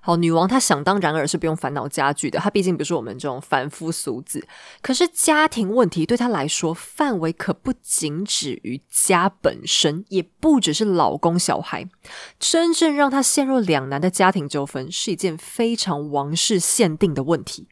[0.00, 4.46] 好，女王她想当然尔是不用烦恼家具的，她毕竟不是我们这种凡夫俗子。
[4.82, 11.88] 可是家庭问题对她来说，范围可不仅止于家本身，也不只是老公小孩。
[12.38, 17.68] 真正让她陷入两难的家庭纠纷，是一件非常王室限定的问题。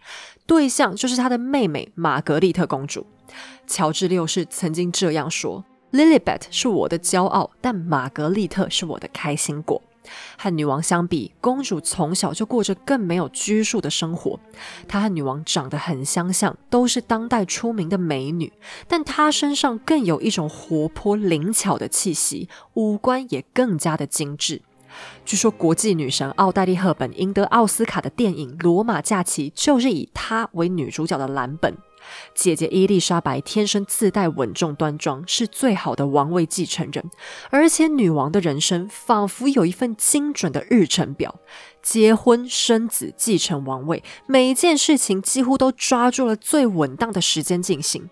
[0.46, 3.06] 对象就是她的妹妹玛格丽特公主。
[3.66, 5.66] 乔治六世曾经这样说。
[5.92, 9.82] Lilibet 是我的骄傲，但玛格丽特是我的开心果。
[10.36, 14.40] 和女王相比，公主从小就过着更没有拘束的生活。
[14.88, 18.52] 她和女王长得很相像，都是当代出名的美女，
[18.88, 24.62] 但她身上更有一种活泼灵巧的气息，五官也更加的精致。
[25.24, 31.76] 据说国际女神奥黛丽·赫本赢得奥斯卡的电影《罗马假期》就是以她为女主角的蓝本。
[32.34, 37.10] 姐姐伊丽莎白天生自带稳重端庄，是最好的王位继承人。
[37.50, 41.40] 而且女王的人生仿佛有一份精准的日程表：
[41.82, 48.08] 结婚、生子、继承王位，每一件事情几乎都抓住了最稳当的时间进行。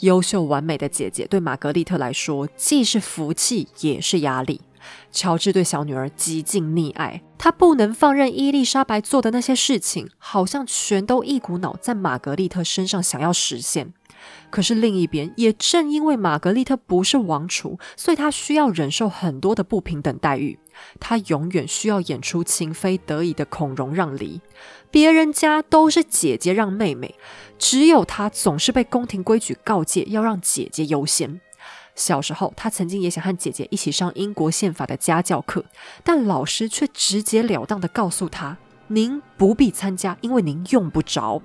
[0.00, 4.60] 优秀完美的姐姐对玛格丽特来说，既是福气，也是压力。
[5.10, 13.92] 乔治对小女儿极尽溺爱，他不能放任伊丽莎白做的那些事情，好像全都一股脑在玛格丽特身上想要实现。
[14.50, 20.58] 可是另一边，也正因为玛格丽特不是王储，所以他需要忍受很多的不平等待遇。
[21.00, 24.40] 他永远需要演出情非得已的孔融让梨。
[24.92, 27.16] 别人家都是姐姐让妹妹，
[27.58, 31.40] 只有他总是被宫廷规矩告诫要让姐姐优先。
[31.94, 35.64] 小时候，他曾经也想和姐姐一起上英国宪法的家教课，
[36.02, 38.56] 但老师却直截了当的告诉他
[38.88, 41.42] ：“您不必参加，因为您用不着。”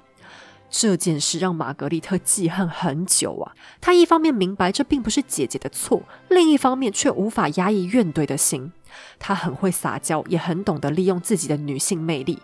[0.70, 3.56] 这件事让玛格丽特记恨很久啊。
[3.80, 8.74] 她一方面明白这并不是姐姐的错，另一方面却无法压抑怨怼的心。
[9.18, 12.40] 她很会撒娇，也很懂得利用自己的女性魅力。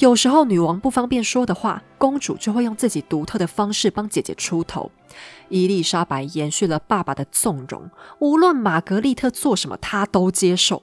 [0.00, 4.90] 有时候女王不方便说的话，公主就会用自己独特的方式帮姐姐出头。
[5.48, 7.88] 伊丽莎白延续了爸爸的纵容，
[8.18, 10.82] 无论玛格丽特做什么，她都接受。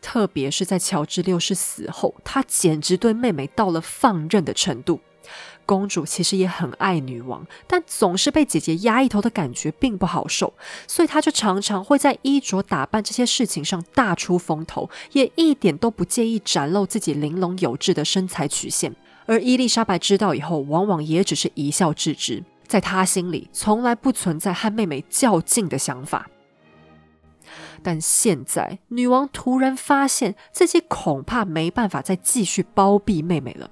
[0.00, 5.00] 特别是在乔治六世死后，她简直对妹妹到了放任的程度。
[5.66, 10.52] 公主其实也很爱女王，但总是被姐姐压一头的感觉并不好受，
[10.86, 18.94] 所以她就常常会在衣着打扮这些事情上大出风头，也一点都不介意展露自己玲珑有致的身材曲线。
[19.26, 26.28] 而伊丽莎白知道以后，往往也只是一笑置之，在她心里从来不存在和妹妹较劲的想法。
[27.82, 33.70] 但现在，女王突然发现自己恐怕没办法再继续包庇妹妹了，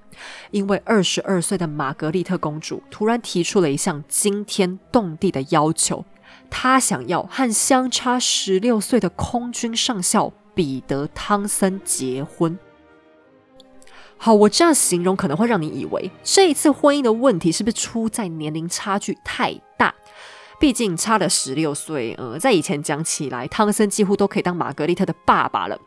[0.50, 6.04] 因为二十二岁的玛格丽特公主突然提出了一项惊天动地的要求，
[6.50, 12.58] 她想要和相差十六岁的空军上校彼得·汤森结婚。
[14.22, 19.94] 好，我这样形容可能会让你以为这一次婚姻的问题是不是出在年龄差距太大？
[20.60, 25.80] 毕竟差了十六岁，嗯，在以前讲起来，汤森几乎都可以当玛格丽特的爸爸了。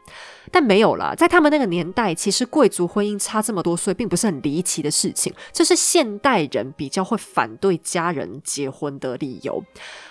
[0.51, 5.31] 但没有了，在他们那个年代，其实贵族婚姻差这么多岁，并不是很离奇的事情。
[5.51, 9.63] 这是现代人比较会反对家人结婚的理由。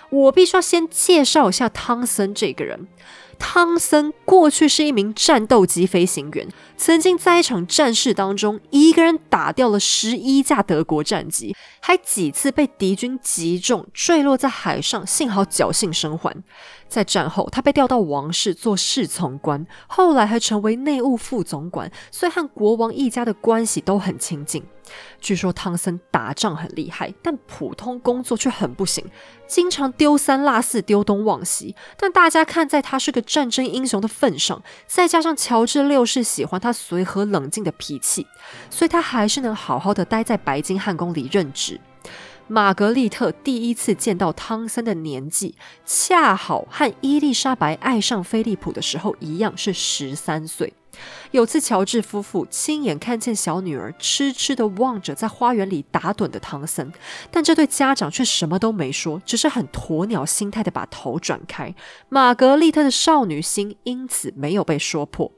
[0.09, 2.87] 我必须要先介绍一下汤森这个人。
[3.45, 16.41] 汤森过去是一名战斗机飞行员，曾经在一场战事当中，一个人打掉了十一架德国战机，还几次被敌军击中，坠落在海上，幸好侥幸生还。
[16.93, 24.63] 在战后，他被调到王室做侍从官，后来还成为内务副总管，所以和国王一家的关系都很亲近。
[25.19, 29.03] 据说汤森打仗很厉害，但普通工作却很不行，
[29.47, 31.75] 经常丢三落四、丢东忘西。
[31.97, 38.27] 但大家看在他是个战争英雄的份上，再加上乔治六世喜欢他随和冷静的脾气，
[38.69, 41.79] 所以他还是能好好的待在白金汉宫里任职。
[42.47, 50.73] 玛格丽特第一次见到汤森的年纪，恰好和伊丽莎白爱上菲利普的时候一样，是十三岁。
[51.31, 56.91] 有次，乔治夫妇亲眼看见小女儿痴痴地望着在花园里打盹的汤森，
[57.31, 61.73] 但这对家长却什么都没说，只是很鸵鸟心态地把头转开。
[62.09, 65.31] 玛格丽特的少女心因此没有被说破，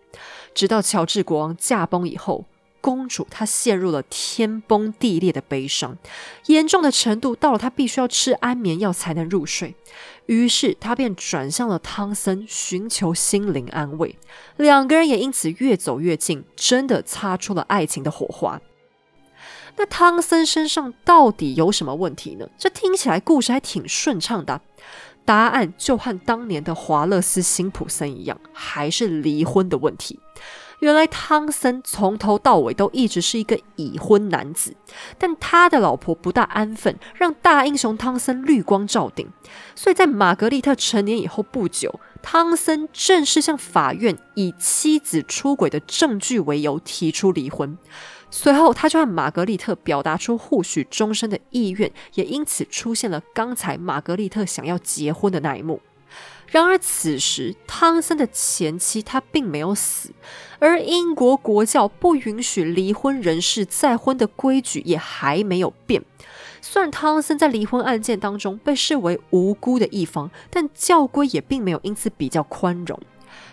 [0.53, 2.45] 直到乔治国王驾崩以后。
[2.85, 5.97] 公主她陷入了天崩地裂的悲伤，
[6.45, 9.73] 严重的程度到了她必须要吃安眠药才能入睡。
[10.27, 14.15] 于是她便转向了汤森，寻求心灵安慰。
[14.57, 18.61] 两个人也因此越走越近，真的擦出了爱情的火花。
[19.77, 22.47] 那汤森身上到底有什么问题呢？
[22.55, 24.61] 这听起来故事还挺顺畅的。
[25.25, 30.19] 答案就和当年的华勒斯辛普森一样，还是离婚的问题。
[30.85, 34.75] 原来汤森从头到尾都一直是一个已婚男子，
[35.17, 39.27] 但他的老婆不大安分，让大英雄汤森绿光照顶。
[39.73, 47.75] 所以在玛格丽特成年以后不久，汤森正式向法院以妻子出轨的证据为由提出离婚。
[48.29, 55.81] 随后，他就和玛格丽特表达出互许终身的意愿，也因此出现了刚才玛格丽特想要结婚的那一幕。
[56.47, 60.11] 然而，此时汤森的前妻他并没有死，
[60.59, 66.03] 而英国国教不允许离婚人士再婚的规矩也还没有变。
[66.61, 72.99] 虽然汤森在离婚案件当中被视为无辜的一方，但教规也并没有因此比较宽容。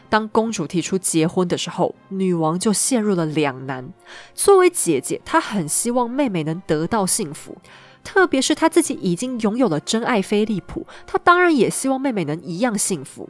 [0.09, 3.93] 当公主提出结婚的时候，女王就陷入了两难。
[4.35, 7.57] 作为姐姐，她很希望妹妹能得到幸福。
[8.05, 13.29] 特别是她自己已经拥有了真爱菲利普，她当然也希望妹妹能一样幸福。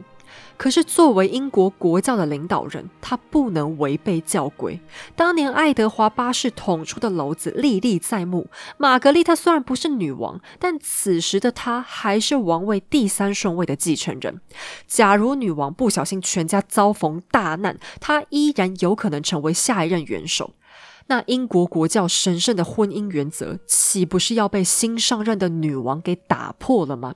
[0.57, 4.79] 可是作为英国国教的领导人，他不能违背教规。
[5.15, 8.47] 当年爱德华八世捅出的篓子历历在目。
[8.77, 14.39] 玛格丽特虽然不是女王，但此时的她还是王位第三顺位的继承人。
[14.87, 20.53] 假如女王不小心全家遭逢大难，她依然有可能成为下一任元首。
[21.07, 27.15] 那英国国教神圣的婚姻原则，岂不是要被新上任的女王给打破了吗？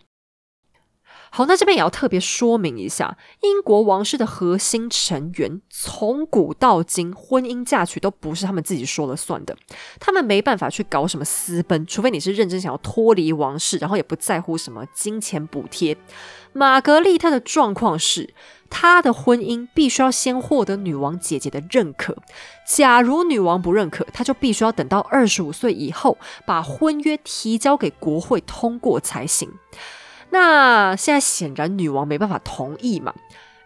[1.29, 9.55] 好，那这边也要特别说明一下，英国王室的核心成员从古到今，婚姻嫁娶都不是他们自己说了算的，
[9.99, 15.97] 他们没办法去搞什么私奔，除非你是认真想要脱离王室，然后也不在乎什么金钱补贴。
[16.53, 18.33] 玛格丽特的状况是，
[18.69, 22.17] 她的婚姻必须要先获得女王姐姐的认可。
[22.65, 26.17] 假如女王不认可，她就必须要等到二十五岁以后，
[26.47, 29.51] 把婚约提交给国会通过才行。
[30.29, 33.13] 那现在显然女王没办法同意嘛，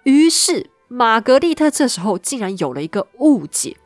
[0.04, 3.78] 于是玛格丽特这时候竟然有了一个误解。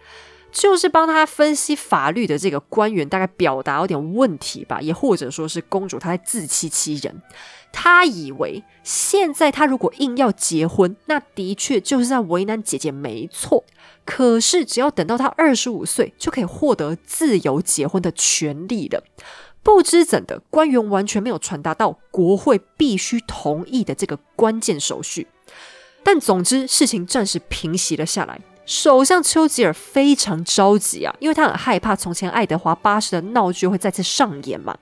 [0.51, 7.21] 就是帮他分析法律的这个官员，大概表达有点问题吧，也或者说是公主她在自欺欺人。
[7.73, 13.65] 她以为现在她如果硬要结婚，那的确就是在为难姐姐，没错。
[14.05, 19.03] 可是只要等到她二十五岁，就可以获得自由结婚的权利了。
[19.66, 25.28] 不知怎的，官员完全没有传达到国会必须同意的这个关键手续。
[26.03, 28.39] 但总之，事情暂时平息了下来。
[28.68, 34.78] 首相丘吉尔非常着急啊，因为他很害怕从前爱德华八世的闹剧会再次上演嘛。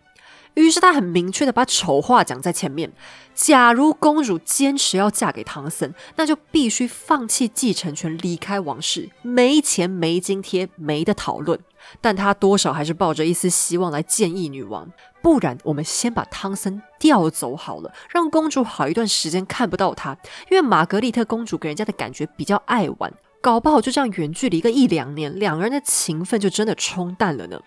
[0.55, 2.91] 于是他很明确的把丑话讲在前面：
[3.33, 11.57] 假如公主坚持要嫁给唐森，那就必须放弃继承权，离开王室，没钱没津贴，没得讨论。
[12.01, 20.17] 但他多少还是抱着一丝希望来建议女王：不然我们先把汤森调走好了，让公主好一段时间看不到他，
[20.49, 23.13] 因为玛格丽特公主给人家的感觉比较爱玩。
[23.41, 27.59] 搞不好就这样远距离个一两年，两个人的情分就真的冲淡了呢。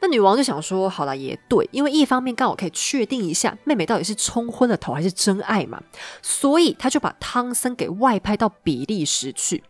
[0.00, 5.82] 那女王就想说：“好了，也对，因为一方面刚好可以确定一下妹妹到底是冲昏了头还是真爱嘛，
[6.22, 9.62] 所以她就把汤森给外派到比利时去。”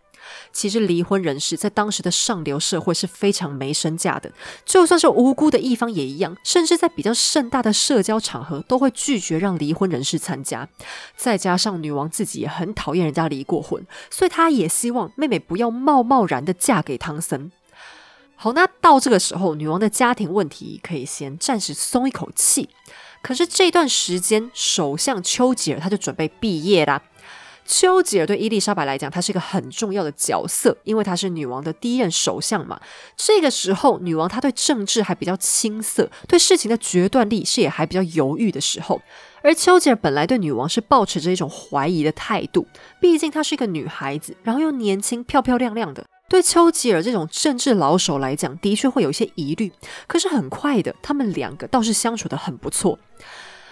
[0.52, 4.32] 其实离婚人士在当时的上流社会是非常没身价的，
[4.64, 10.68] 就算是无辜的一方也一样，甚至在比较盛大的社交场合都会拒绝让离婚人士参加。
[11.16, 17.50] 再加上女王自己也很讨厌人家离过婚，所以她也希望妹妹不要贸贸然的嫁给汤森。
[18.36, 22.68] 好，那到这个时候，女王的家庭问题可以先暂时松一口气。
[23.20, 27.02] 可是这段时间，首相丘吉尔他就准备毕业啦。
[27.68, 32.80] 丘吉尔对伊丽莎白来讲，她是一个很重要的角色，因为她是女王的第一任首相嘛。
[33.14, 39.02] 这个时候，女王她对政治还比较青涩，对事情的决断力是也还比较犹豫的时候。
[39.42, 42.66] 而丘吉尔本来对女王是抱持着一种怀疑的态度，
[43.02, 46.06] 毕竟她是一个女孩子，然后又年轻漂漂亮亮的。
[46.30, 49.70] 对丘吉尔这种政治老手来讲，的确会有一些疑虑。
[50.06, 52.98] 可是很快的，他们两个倒是相处的很不错。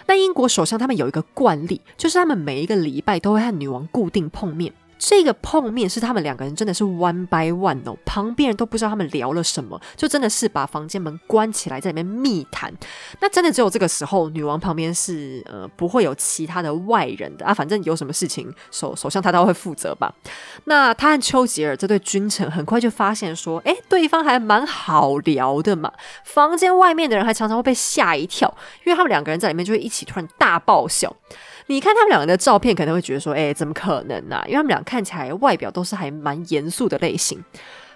[0.08, 4.72] 那英国首相他们有一个惯例，就是他们每一个礼拜都会和女王固定碰面。
[4.98, 12.72] 这个碰面是他们两个人真的是 one by one 哦，旁边人都不知道他们聊了什么，就真的是把房间门关起来在里面密谈。
[13.20, 20.12] 那真的只有这个时候，女王旁边是呃不会有其他的外人的啊，反正有什么事情首首相他都会负责吧。
[20.64, 25.92] 那他和丘吉尔这对君臣很快就发现说，哎，对方还蛮好聊的嘛。
[26.24, 28.52] 房间外面的人还常常会被吓一跳，
[28.84, 31.14] 因为他们两个人在里面就会一起突然大爆笑。
[31.68, 34.40] 你看他们两个的照片，可能会觉得说，哎，怎么可能呢？
[34.46, 37.42] 因为他们俩看起来外表都是还蛮严肃的类型。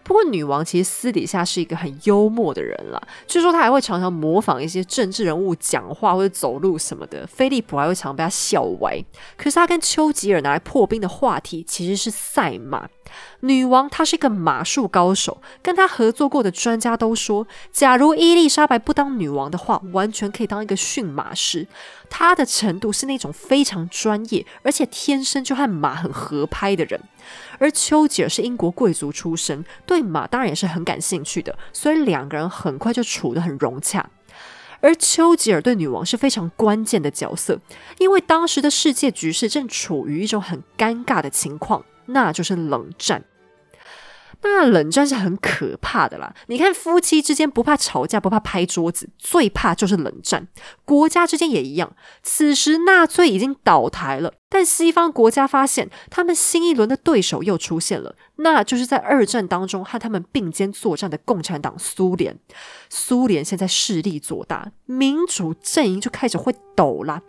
[0.03, 7.27] 不过女王其实私底下是一个很幽默的人啦，据说她还会常常模仿一些政治人物讲话或者走路什么的。
[7.27, 9.03] 菲利普还会常被她笑歪。
[9.37, 12.89] 可是她跟丘吉尔拿来破冰的话题其实是赛马。
[13.41, 21.67] 女王她是一个马术高手，跟她合作过的专家都说，假如伊丽莎白不当女王的话，完全可以当一个驯马师。
[22.09, 27.01] 她的程度是那种非常专业，而且天生就和马很合拍的人。
[27.61, 34.11] 而丘吉尔是英国贵族出身，对马当然也是很感兴趣的，所以两个人很快就处得很融洽。
[34.81, 37.61] 而丘吉尔对女王是非常关键的角色，
[37.99, 41.85] 因为当时的世界局势正处于一种很尴尬的情况。
[42.07, 43.23] 那就是冷战。
[44.43, 46.35] 那冷战是很可怕的啦。
[46.47, 50.49] 你看，夫妻之间不怕吵架，不怕拍桌子，最怕就是冷战。
[50.85, 51.93] 国家之间也一样。
[52.23, 62.39] 此时纳粹已经倒台了，但西方国家发现他们新一轮的对手又出现了，那就是在二战当中和他们并肩作战的共产党苏联。
[62.89, 67.23] 苏联现在势力做大，民主阵营就开始会抖啦。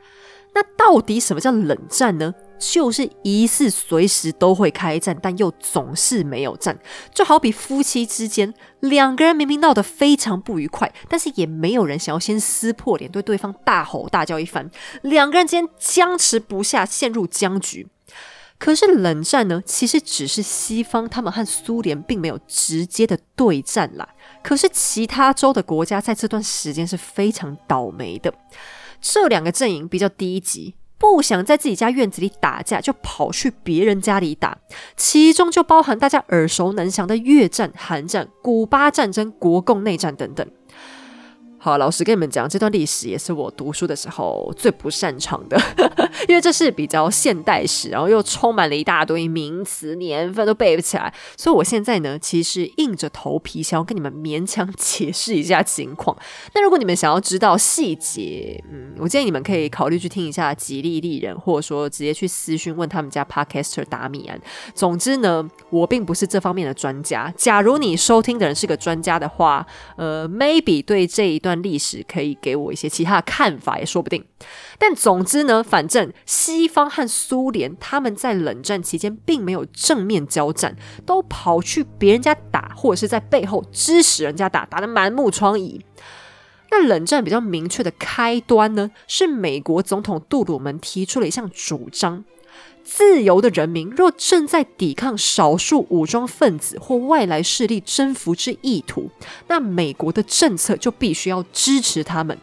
[0.54, 2.34] 那到底什么叫冷战呢？
[2.62, 6.78] 就是疑似随时都会开战，但又总是没有战。
[7.12, 14.70] 就好比夫妻之间，两个人明明闹得非常不愉快，但是也没有人想要先撕破脸，对对方大吼大叫一番。
[15.02, 17.88] 两个人之间僵持不下，陷入僵局。
[18.60, 19.60] 可是冷战呢？
[19.66, 24.08] 其实只是西方他们和苏联并没有直接的对战啦。
[24.44, 28.32] 可是其他州的国家在这段时间是非常倒霉的。
[29.02, 34.56] 这两个阵营比较低级，不想在自己家院子里打架，就跑去别人家里打，
[34.96, 40.48] 其中就包含大家耳熟能详的越战、韩战、古巴战争、国共内战等等。
[41.64, 45.56] 好，老实跟你们讲，这段历史也是我读书的时候最不擅长的，
[46.28, 56.18] 因为这是比较现代史，然后又充满了一大堆名词、年份都背不起来，所以我现在呢，其实硬着头皮想要跟你们勉强解释一下情况。
[56.56, 64.42] 那如果你们想要知道细节，嗯，我建议你们可以考虑去听一下吉利丽人，或者说直接去私讯问他们家 Podcaster 达米安。
[64.74, 67.32] 总之呢，我并不是这方面的专家。
[67.38, 69.64] 假如你收听的人是个专家的话，
[69.96, 71.51] 呃，maybe 对这一段。
[71.56, 74.24] 历史可以给我一些其他的看法，也说不定。
[74.78, 80.76] 但总之呢，反正西方和苏联他们在冷战期间并没有正面交战，
[81.06, 85.82] 都跑去别人家打，或者是在背后支持人家打，打得满目疮痍。
[86.70, 92.24] 那冷战比较明确的开端呢，是美国总统杜鲁门提出了一项主张。
[92.94, 99.10] 自由的人民若正在抵抗少数武装分子或外来势力征服之意图，
[99.48, 102.38] 那美国的政策就必须要支持他们。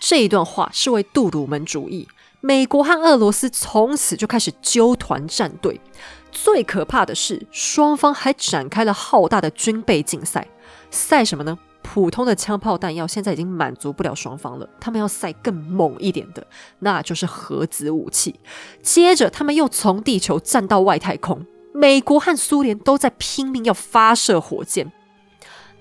[0.00, 2.08] 这一段话是为杜鲁门主义。
[2.40, 5.78] 美国和俄罗斯从此就开始纠团战队。
[6.32, 10.48] 最可怕的是，双方还展开了浩大的军备竞赛。
[10.90, 11.58] 赛什么呢？
[11.86, 16.44] 普通的枪炮弹药现在已经满足不了双方了，他们要塞更猛一点的，
[16.78, 18.40] 那就是核子武器。
[18.82, 24.90] 接着，他们又从地球站到外太空，美国和苏联都在拼命要发射火箭。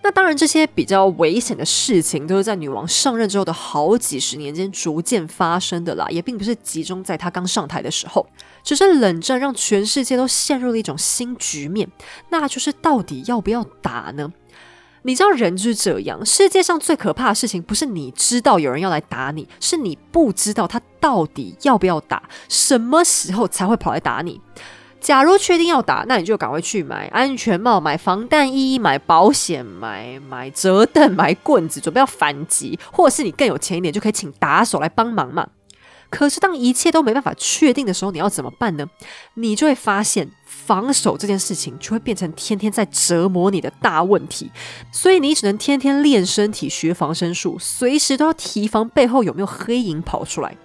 [0.06, 8.28] 那当然，这些比较危险的事情都是在女王上任之后的好几十年间逐渐发生的啦，也并不是集中在她刚上台的时候。
[8.64, 11.90] 只是冷战让全世界都陷入了一种新局面，
[12.30, 14.30] 那就是到底要不要打呢？
[15.06, 24.40] 你知道人就是这样，世界上最可怕的事情不是你知道有人要来打你，是你不知道他到底要不要打，什么时候才会跑来打你。
[25.02, 35.46] 假如确定要打，那你就赶快去买安全帽、买防弹衣、买保险、买买折凳、买棍子，准备要反击，或者是你更有钱一点，就可以请打手来帮忙嘛。
[36.14, 38.86] 可是当一切都没办法确定的时候，你要怎么办呢？
[39.34, 44.52] 你就会发现防守这件事情就会变成天天在折磨你的大问题，
[44.92, 50.56] 所以你只能天天练身体、学防身术，随时都要提防背后有没有黑影跑出来。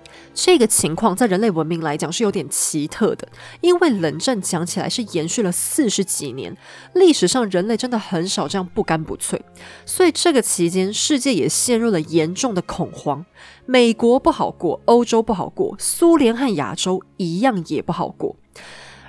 [0.40, 3.26] 这个情况在人类文明来讲是有点奇特的，
[3.60, 6.56] 因为冷战讲起来是延续了四十几年，
[6.94, 9.42] 历史上人类真的很少这样不干不脆，
[9.84, 13.26] 所以这个期间世界也陷入了严重的恐慌。
[13.66, 18.36] 美国不好过，欧洲不好过，苏联和亚洲一样也不好过。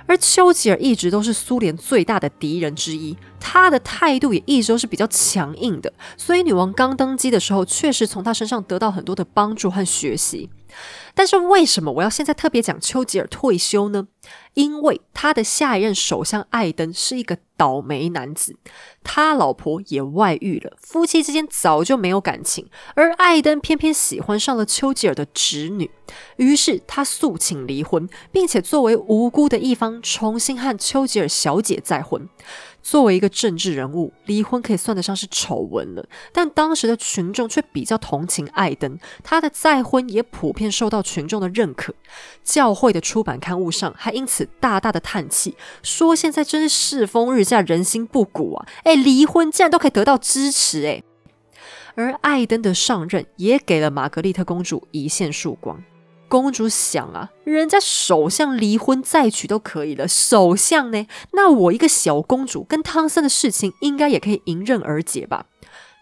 [0.06, 10.50] 而丘吉尔一直都是苏联最大的敌人之一，他的态度也一直都是比较强硬的，所以女王刚登基的时候，确实从他身上得到很多的帮助和学习。
[11.14, 14.08] 但是为什么我要现在特别讲丘吉尔退休呢？
[14.54, 18.56] 因为他的下一任首相艾登是一个倒霉男子，
[19.02, 25.90] 他老婆也外遇了，夫妻之间早就没有感情，而艾登偏偏喜欢上了丘吉尔的侄女，
[26.36, 32.28] 于是他诉请离婚，并且作为无辜的一方重新和丘吉尔小姐再婚。
[32.82, 36.06] 作为一个政治人物，离婚可以算得上是丑闻了。
[36.32, 41.94] 但当时的群众却比较同情艾登，他的再婚也普遍受到群众的认可。
[42.42, 48.66] 教会的出版刊物上还因此大大的叹气，说现在真是世风日下，人心不古啊！
[48.84, 51.02] 哎，离婚竟然都可以得到支持哎。
[51.96, 55.82] 而艾登的上任也给了玛格丽特公主一线曙光。
[56.30, 61.08] 公主想啊，人家首相离婚再娶都可以了，首相呢？
[61.32, 65.46] 那我一个小公主跟汤森的事情，应该也可以迎刃而解吧？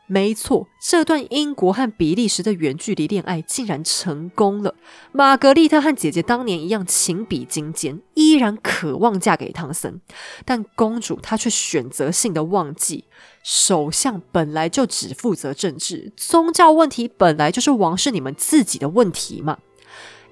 [0.06, 4.74] 没错，这段英国和比利时的远距离恋爱竟然成功了。
[5.12, 10.00] 玛格丽特和姐姐当年一样情比金坚，依然渴望嫁给汤森，
[10.44, 13.04] 但公主她却选择性的忘记，
[13.42, 19.58] 首相本来就只负责政治，宗教问题本来就是王室你们自己的问题嘛。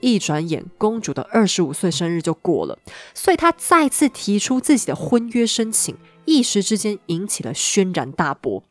[0.06, 2.78] 一转眼，公主的二十五岁生日就过了，
[3.12, 5.96] 所以她再次提出自己的婚约申请，
[6.26, 8.62] 一时之间引起了轩然大波。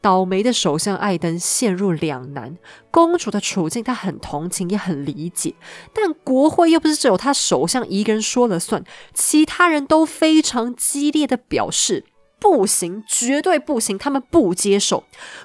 [0.00, 2.58] 倒霉的首相艾登陷入两难，
[2.90, 5.54] 公主的处境他很同情也很理解，
[5.94, 8.82] 但国会又不是只有他首相一个人说了算，
[9.14, 12.04] 其他人都非常激烈的表示。
[12.42, 13.96] 不行，绝对不行！
[13.96, 15.04] 他们不接受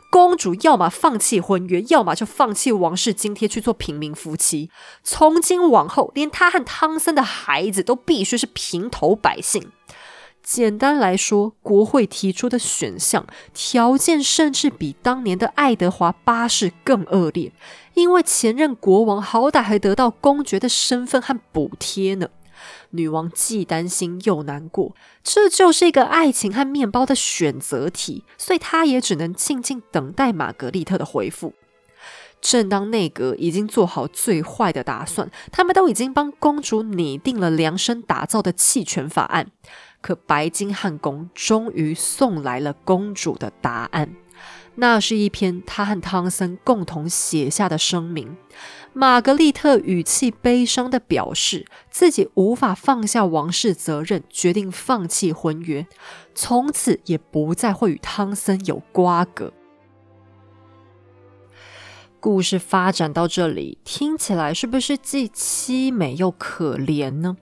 [0.10, 4.72] 公主，要么放弃婚约，要么就放弃王室津贴去做平民夫妻。
[5.04, 9.72] 从今往后，连她和汤森的孩子都必须是平头百姓。
[10.42, 17.52] 简单来说，国会提出的选项条件，甚至比当年的爱德华八世更恶劣，
[17.94, 22.30] 因为前任国王好歹还得到公爵的身份和补贴呢。
[22.92, 31.54] 女王既担心又难过，这就是一个爱情和面包的选择题，所以她也只能静静等待玛格丽特的回复。
[32.40, 39.48] 正当内阁已经做好最坏的打算，他们都已经帮公主拟定了量身打造的弃权法案，
[40.02, 44.16] 可白金汉宫终于送来了公主的答案。
[44.76, 48.38] 那是一篇他和汤森共同写下的声明。
[49.00, 55.86] 玛格丽特语气悲伤的表示，自己无法放下王室责任，决定放弃婚约，
[56.34, 59.54] 从此也不再会与汤森有瓜葛。
[62.20, 67.38] 故事发展到这里，听起来是不是既凄美又可怜呢？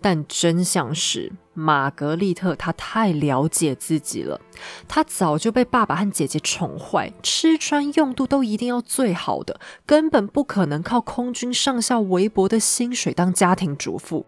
[0.00, 4.40] 但真相是，玛格丽特她太了解自己了。
[4.88, 14.26] 她早就被爸爸和姐姐宠坏，吃穿用度都一定要最好的，根本不可能靠空军上校微薄的薪水当家庭主妇。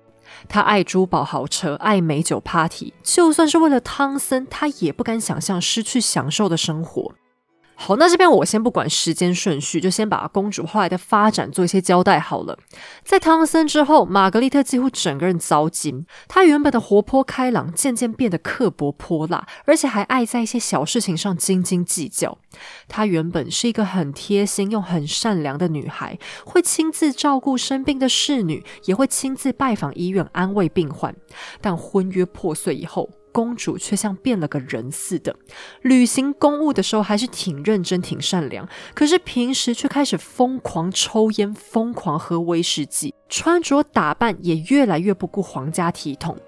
[0.49, 7.15] 她爱珠宝豪车，爱美酒 party，就算是为了汤森，她也不敢想象失去享受的生活。
[7.79, 12.59] 好，那这边我先不管时间顺序，就先把公主后来的发展做一些交代好了。
[13.05, 16.07] 在汤森之后，玛格丽特几乎整个人糟心。
[16.27, 22.39] 她原本的活泼开朗，渐渐变得刻薄泼辣，而且还爱在一些小事情上斤斤计较。
[22.89, 31.15] 她原本是一个很贴心又很善良的女孩，会亲自照顾生病的侍女，也会亲自拜访医院安慰病患。
[31.61, 35.37] 但婚约破碎以后，公主却像变了个人似的，
[35.83, 46.39] 履行公务的时候还是挺认真、挺善良，可是平时却开始疯狂抽烟、疯狂喝威士忌，穿着打扮也越来越不顾皇家体统。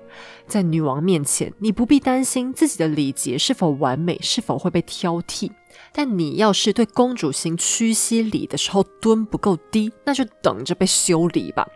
[0.47, 5.51] 在女王面前，你不必担心自己的礼节是否完美，是否会被挑剔，
[5.93, 11.69] 但你要是对公主行屈膝礼的时候蹲不够低，那就等着被修理吧。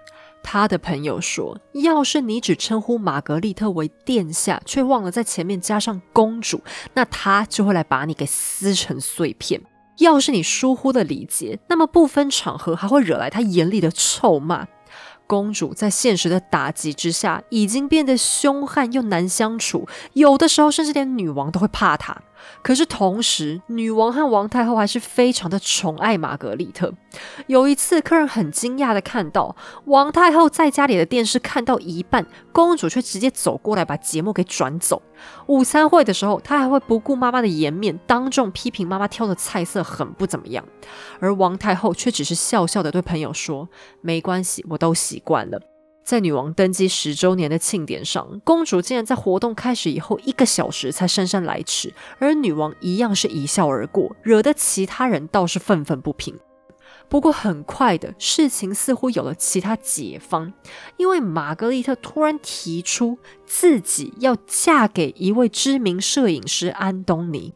[0.42, 6.62] 他的朋友说：“要是你只称呼玛格丽特为殿下，却忘了在前面加上公主，
[6.94, 9.60] 那他就会来把你给撕成碎片。
[9.98, 14.66] 要是你疏忽了礼节，那么不分场合还会惹来他严厉的臭骂。”
[15.28, 22.20] 公主在现实的打击之下，已经变得凶悍又难相处，有的时候甚至连女王都会怕她。
[22.62, 26.92] 可是同时，女王和王太后还是非常的宠爱玛格丽特。
[27.46, 35.02] 有一次，客人很惊讶的看到王太后在家里的电视看到一半，公主却直接走过来把节目给转走。
[35.46, 40.64] 午餐会的时候，她还会不顾妈妈的颜面，当众批评妈妈挑的菜色很不怎么样。
[41.20, 43.68] 而王太后却只是笑笑的对朋友说
[44.00, 45.60] ：“没关系，我都习惯了。”
[46.02, 56.38] 在女王登基十周年的庆典上，公主竟然在活动开始以后一个小时才姗姗来迟，而女王一样是一笑而过，惹得其他人倒是愤愤不平。
[57.08, 60.52] 不过很快的事情似乎有了其他解方，
[60.96, 67.52] 因为玛格丽特突然提出自己要嫁给一位知名摄影师安东尼。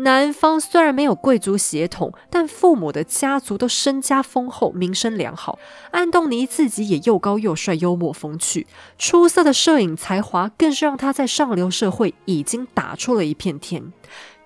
[0.00, 5.58] 男方虽然没有贵族血统，但父母的家族都身家丰厚，名声良好。
[5.90, 13.92] 安东尼自己也又高又帅，幽默风趣，出色的摄影才华更是让他在上流社会已经打出了一片天。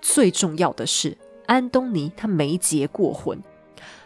[0.01, 3.41] 最重要的是，安东尼他没结过婚。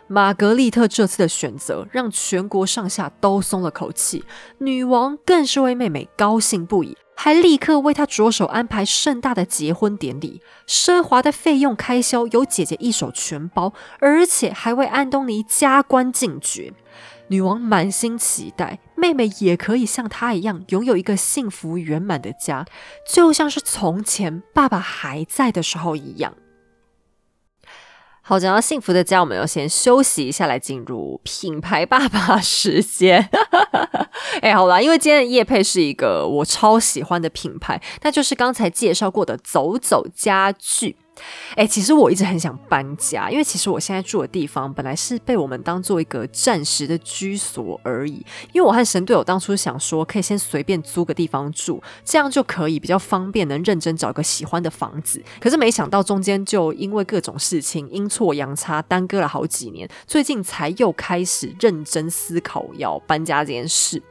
[0.06, 4.24] 玛格丽特这次的选择让全国上下都松了口气，
[4.60, 16.72] 女王更是为妹妹高兴不已，还立刻为他着手安排盛大的结婚典礼，奢华的费用开销由姐姐一手全包，而且还为安东尼加官进爵。
[17.28, 22.66] 女王满心期待妹妹也可以像她一样拥有一个幸福圆满的家，
[23.06, 26.34] 就像是从前爸爸还在的时候一样。
[28.30, 33.28] 好，讲到幸福的家，我们要先休息一下，来进入品牌爸爸时间。
[34.44, 40.96] 哎，好啦，因为今天的叶配是一个我超喜欢的品牌，那就是刚才介绍过的走走家具。
[41.56, 48.26] 哎，其实我一直很想搬家，因为其实我现在住的地方本来是被我们当做一个暂时的居所而已。
[48.52, 55.22] 因为我和神队友当初想说，可以先随便租个地方住，这样就可以比较方便，能认真找个喜欢的房子。
[55.40, 64.02] 可是没想到中间就因为各种事情阴错阳差，耽搁了好几年，最近才又开始认真思考要搬家这件事。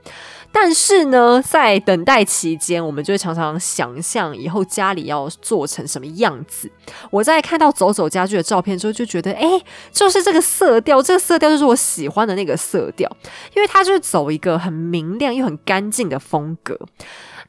[0.51, 6.71] 但是呢，在等待期间，我们就会常常想象以后家里要做成什么样子。
[7.11, 9.47] 我在看到走走家具的照片之后，就觉得，哎，
[9.93, 13.09] 就是这个色调，这个色调就是我喜欢的那个色调，
[13.55, 16.79] 因为它就是走一个很明亮又很干净的风格。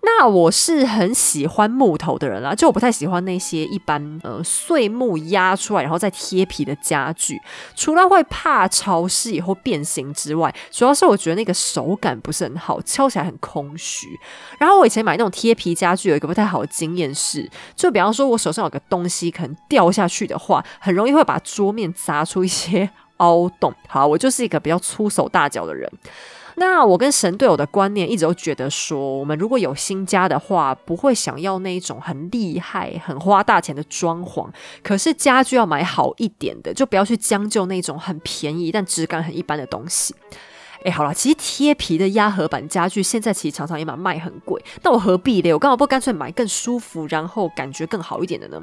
[0.02, 7.40] 那我是很喜欢木头的人啦，就我不太喜欢那些一般呃碎木压出来然后再贴皮的家具，
[7.76, 14.08] 除了会怕潮湿以后变形之外，主要是我觉得那个手感不是很好，敲起来很空虚。
[14.58, 23.74] 然后我以前买那种贴皮家具有一个不太好的经验是，就比方说我手上有个东西可能掉下去的话，很容易会把桌面砸出一些凹洞。
[23.88, 25.92] 好，我就是一个比较粗手大脚的人。
[26.60, 34.50] 那我跟神队友的观念一直都觉得说，我们如果有新家的话，不会想要那一种很厉害、很花大钱的装潢，
[34.84, 40.14] 可是家具要买好一点的，就不要去将就那种很便宜但质感很一般的东西。
[40.84, 45.54] 哎，好了，其实贴皮的压合板家具现在其实常常也蛮卖很贵，那我何必呢？
[45.54, 48.62] 我干嘛不干脆买更舒服，然后感觉更好一点的呢？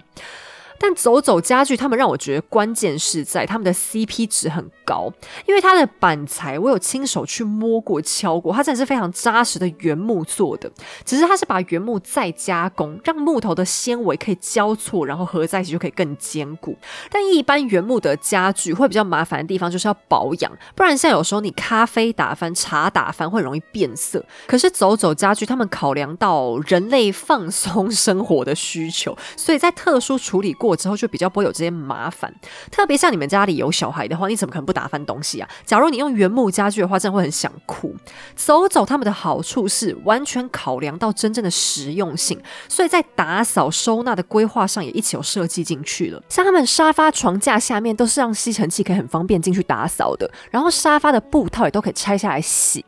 [0.79, 5.11] 但走走家具，他们让我觉得关键是在他们的 CP 值很高，
[5.47, 10.71] 因为它的板材我有亲手去摸过、敲过，它真的是非常扎实的原木做的。
[11.05, 16.77] 只是它是把原木再加工，让木头的纤维可以交错，然后合在一起就可以更坚固。
[17.11, 24.25] 但一般原木的家具会比较麻烦的地方就是要保养，不然像有时候你咖啡打翻、茶打翻会容易变色。
[24.47, 30.66] 可是走走家具，他们考量到人类放松生活的需求，所以在特殊处理过。
[30.67, 32.35] 过之后就比较不会有这些麻烦，
[32.71, 35.49] 特别像你们家里有小孩的话，你怎么可能不打翻东西啊？
[35.65, 37.95] 假如你用原木家具的话，真的会很想哭。
[38.35, 46.21] 走走他们的好处是完全考量到真正的实用性，所以在打扫收纳的规划上也一起有设计进去了。
[46.29, 52.85] 像他们沙发床架下面都是让吸尘器可以很方便进去打扫的，然后沙发的布套也都可以拆下来洗。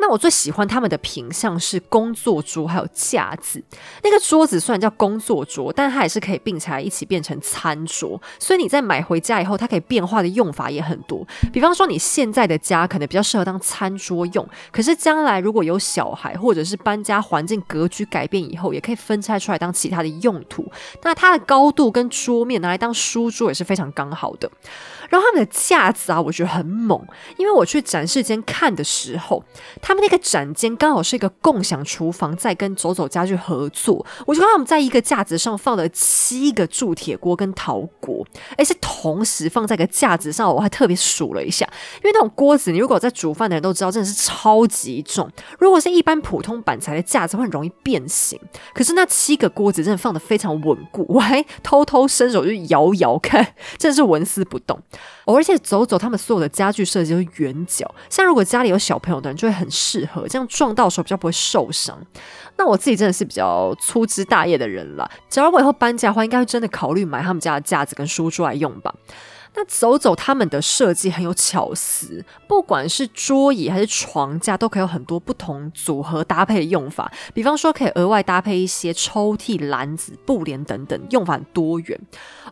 [0.00, 3.62] 那我最喜欢他们的品相是工作桌还有架子。
[4.02, 8.20] 那个桌子虽然叫工作桌，但它也是可以并起来一起变成餐桌。
[8.38, 11.26] 所以你在买回家以后，它可以变化的用法也很多。
[11.52, 20.70] 比方说你现在的家可能比较适合当餐桌用，可是将来如果有小孩或者是搬家环境格局改变以后，也可以分拆出来当其他的用途。
[21.02, 24.50] 那它的高度跟桌面拿来当书桌也是非常刚好的。
[25.08, 27.00] 然后他们的架子啊，我觉得很猛，
[27.36, 29.42] 因为我去展示间看的时候，
[29.80, 48.38] 他们那个展间刚好是一个共享厨房，在跟走走家具合作，我就看他们在一个架子上放了七个铸铁锅跟陶锅，而是同时放在个架子上，我还特别数了一下，因为那种锅子，你如果在煮饭的人都知道，真的是超级重，如果是一般普通板材的架子，会很容易变形。
[48.74, 54.78] 可是那七个锅子真的放的非常稳固，我还偷偷伸手去摇摇看，真的是纹丝不动。
[55.24, 61.98] 而且走走，他们所有的家具设计都圆角，像如果家里有小朋友的人就会很适合，这样撞到的时候比较不会受伤。
[62.56, 68.94] 那我自己真的是比较粗枝大叶的人了，假如我以后搬家的话，应该会真的考虑买他们家的架子跟书桌来用吧。
[69.54, 77.10] 那走走他们的设计很有巧思，不管是桌椅还是床架，都可以有很多不同组合搭配的用法。
[77.34, 82.00] 比方说，可以额外搭配一些抽屉、篮子、布帘等等，用法很多元。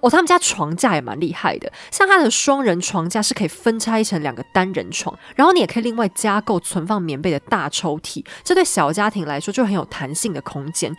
[0.00, 10.94] 哦，他们家床架也蛮厉害的，像它的双人床架是可以分拆成两个单人床，然后你也可以另外加购存放棉被的大抽屉，这对小家庭来说就很有弹性的空间。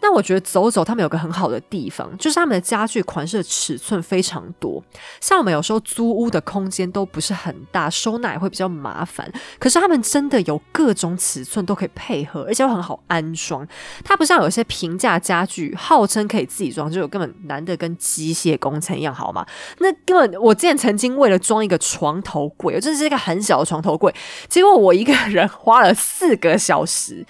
[0.00, 4.82] 那我觉得走走他们有个很好的地方，就是他们的家具款式尺寸非常多。
[5.20, 9.30] 像我们有时候租屋的空间都不是很大，收纳也会比较麻烦。
[9.58, 13.66] 可是他们真的有各种尺寸都可以配合，而且又很好安装。
[14.04, 19.44] 它不像有些平价家具，号称可以自己装，就根本难得跟机械工程一样，好吗？
[19.78, 24.14] 那根本我之前曾经为了装一个床头柜，真的是一个很小的床头柜，
[24.48, 27.26] 结果我一个人花了四个小时。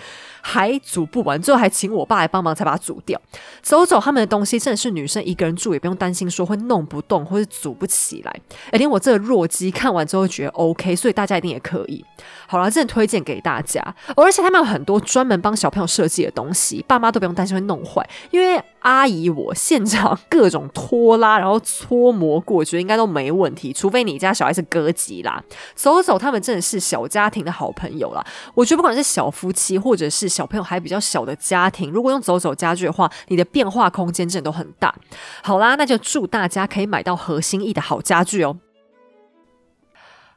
[0.48, 3.20] 还煮不完，最后还请我爸来帮忙才把它煮掉。
[3.62, 8.30] 走走他们的东西，真的是女生一个人住也不用担心说会弄不动或者煮不起来。
[8.70, 12.04] 哎，连我这个弱鸡看完之后觉得 OK，所以大家一定也可以。
[12.46, 13.82] 好了，真的推荐给大家。
[14.14, 23.72] 而且他们有很多专门帮小朋友设计的东西，爸妈都不用担心会弄坏，因为阿姨我现场各种拖拉，然后搓磨过，我觉得应该都没问题。
[23.72, 25.42] 除非你家小孩是歌姬啦，
[25.74, 28.24] 走走他们真的是小家庭的好朋友啦。
[28.54, 34.94] 我觉得不管是小夫妻或者是小朋友还比较小的家庭，如果用走走家具的话，你的变化空间真的都很大。
[35.42, 38.56] 好啦，那就祝大家可以买到合心意的好家具哦。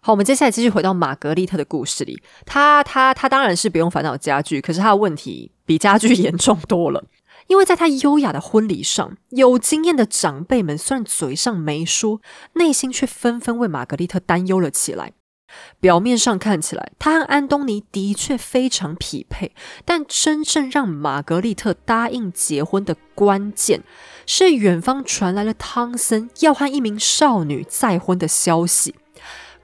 [0.02, 2.20] 好，我们接下来继续回到玛格丽特的故事里。
[2.48, 7.04] 她她她当然是不用烦恼家具，可是她的问题比家具 严重多了。
[7.50, 12.22] 因为在他优雅的婚礼上，有经验的长辈们虽然嘴上没说，
[12.54, 15.14] 内心却纷纷为玛格丽特担忧了起来。
[15.80, 23.82] 表面上看起来，他和安东尼的确非常匹配，但真正让玛格丽特答应结婚的关键，
[24.28, 28.94] 是远方传来了汤森要和一名少女再婚的消息。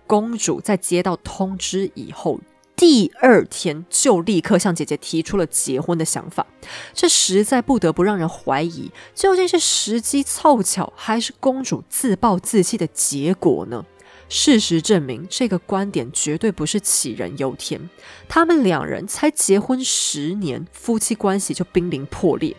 [0.07, 2.39] 公主在接到通知以后，
[2.75, 6.45] 第二天就立刻向姐姐提出了结婚的想法。
[6.93, 13.85] 这实在不得不让人怀疑，究竟是时机凑巧，还是公主自暴自弃的结果呢？
[14.27, 17.89] 事实证明，这个观点绝对不是杞人忧天。
[18.27, 22.55] 他们两人才结婚十年，夫妻关系就濒临破裂。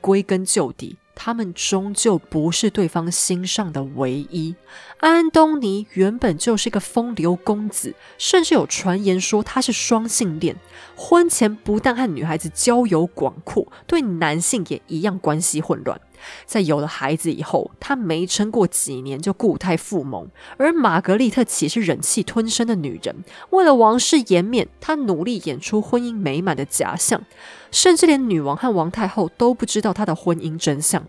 [0.00, 4.56] 归根究底，他们终究不是对方心上的唯一。
[4.98, 10.56] 安东尼原本就是个风流公子，甚至有传言说他是双性恋。
[10.96, 16.00] 婚前不但和女孩子交友广阔，对男性也一样关系混乱。
[16.46, 20.28] 在有了孩子以后，她没撑过几年就固态复萌。
[20.56, 23.24] 而玛格丽特岂是忍气吞声的女人？
[23.50, 27.24] 为了王室颜面，她努力演出婚姻美满的假象，
[27.70, 31.06] 甚至连女王和王太后都不知道她的婚姻真相。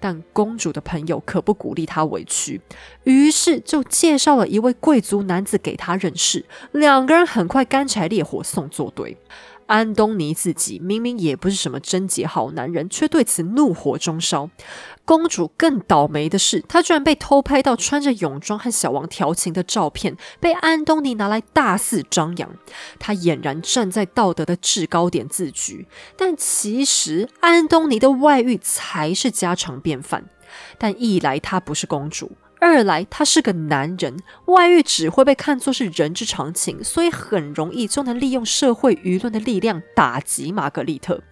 [0.00, 2.60] 但公主的朋友可不鼓励她委屈，
[3.04, 6.44] 于是就介绍了一位贵族男子给她认识。
[6.72, 9.16] 两个人很快干柴烈火送作对。
[9.70, 14.50] 安东尼自己明明也不是什么贞洁好男人，却对此怒火中烧。
[15.04, 22.50] 公主更倒霉的是，她居然被偷拍到穿着泳装和小王调情的照片，被安东尼拿来大肆张扬。
[22.98, 30.24] 他俨然站在道德的制高点自居，但其实安东尼的外遇才是家常便饭。
[30.78, 32.32] 但一来她不是公主。
[32.60, 41.22] 二来，他是个男人，外遇只会被看作是人之常情，所以很容易就能利用社会舆论的力量打击玛格丽特。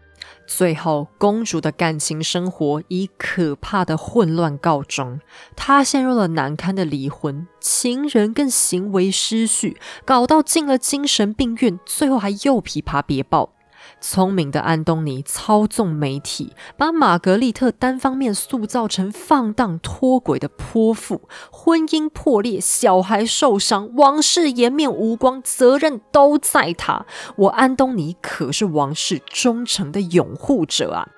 [0.46, 5.20] 最后，公主的感情生活以可怕的混乱告终，
[5.54, 9.76] 她陷入了难堪的离婚，情人更行为失序，
[10.06, 13.52] 搞到进了精神病院，最后还又琵琶别抱。
[14.00, 27.06] 聪明的安东尼操纵媒体，把玛格丽特单方面塑造成放荡脱轨的泼妇，婚姻破裂，小孩受伤，王室颜面无光，责任都在他。
[27.36, 31.08] 我安东尼可是王室忠诚的拥护者啊！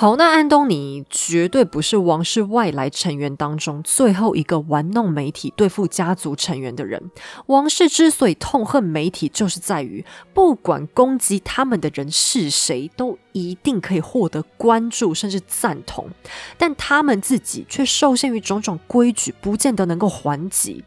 [0.00, 7.10] 好，那安东尼绝对不是王室外来成员当中最后一个玩弄媒体对付家族成员的人。
[7.48, 16.08] 王室之所以痛恨媒体，就是在于不管攻击他们的人是谁，都一定可以获得关注甚至赞同，
[16.56, 20.82] 但他们自己却受限于种种规矩，不见得能够还击。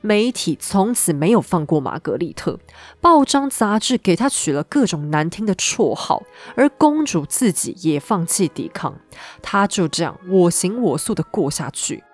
[0.00, 2.58] 媒体从此没有放过玛格丽特，
[3.00, 6.22] 报章杂志给她取了各种难听的绰号，
[6.54, 8.94] 而公主自己也放弃抵抗，
[9.42, 12.04] 她就这样我行我素的过下去。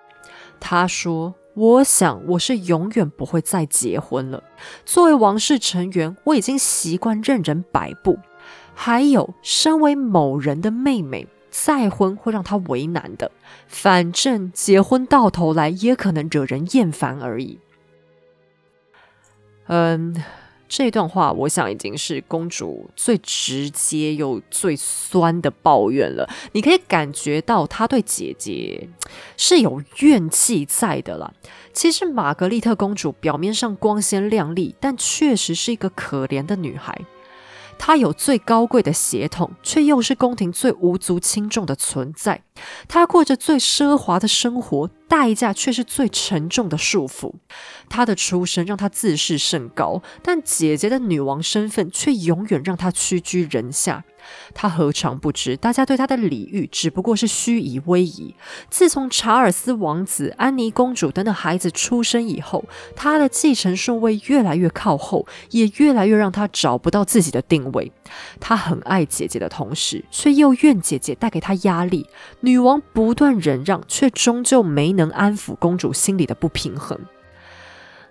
[0.59, 4.41] 她说：“我想我是永远不会再结婚了。
[4.85, 8.17] 作为王室成员，我已经习惯任人摆布。
[8.73, 13.29] 还有，身为某人的妹妹，再婚会让她为难的。
[13.67, 17.59] 反正结婚到头来也可能惹人厌烦而已。”
[19.67, 20.15] 嗯，
[20.67, 26.29] 这段话我想已经是公主最直接又最酸的抱怨了。
[26.51, 28.89] 你可以感觉到她对姐姐
[29.37, 31.33] 是有怨气在的了。
[31.71, 36.99] 其实玛格丽特公主表面上光鲜亮丽，但确实是一个可怜的女孩。
[37.77, 42.41] 她有最高贵的血统，却又是宫廷最无足轻重的存在。
[42.87, 47.33] 她过着最奢华的生活，代价却是最沉重的束缚。
[47.89, 54.03] 她的出身让她自视甚高，但姐姐的女王身份却永远让她屈居人下。
[54.53, 58.33] 他何尝不知，大家对他的礼遇只不过是虚以威仪。
[58.69, 62.63] 自从查尔斯王子、安妮公主等等孩子出生以后，
[62.95, 67.91] 他的继承顺位越来越靠后，也越来越让他找不到自己的定位。
[68.39, 72.07] 他很爱姐姐的同时，却又怨姐姐带给他压力。
[72.45, 76.99] 女王不断忍让，却终究没能安抚公主心里的不平衡。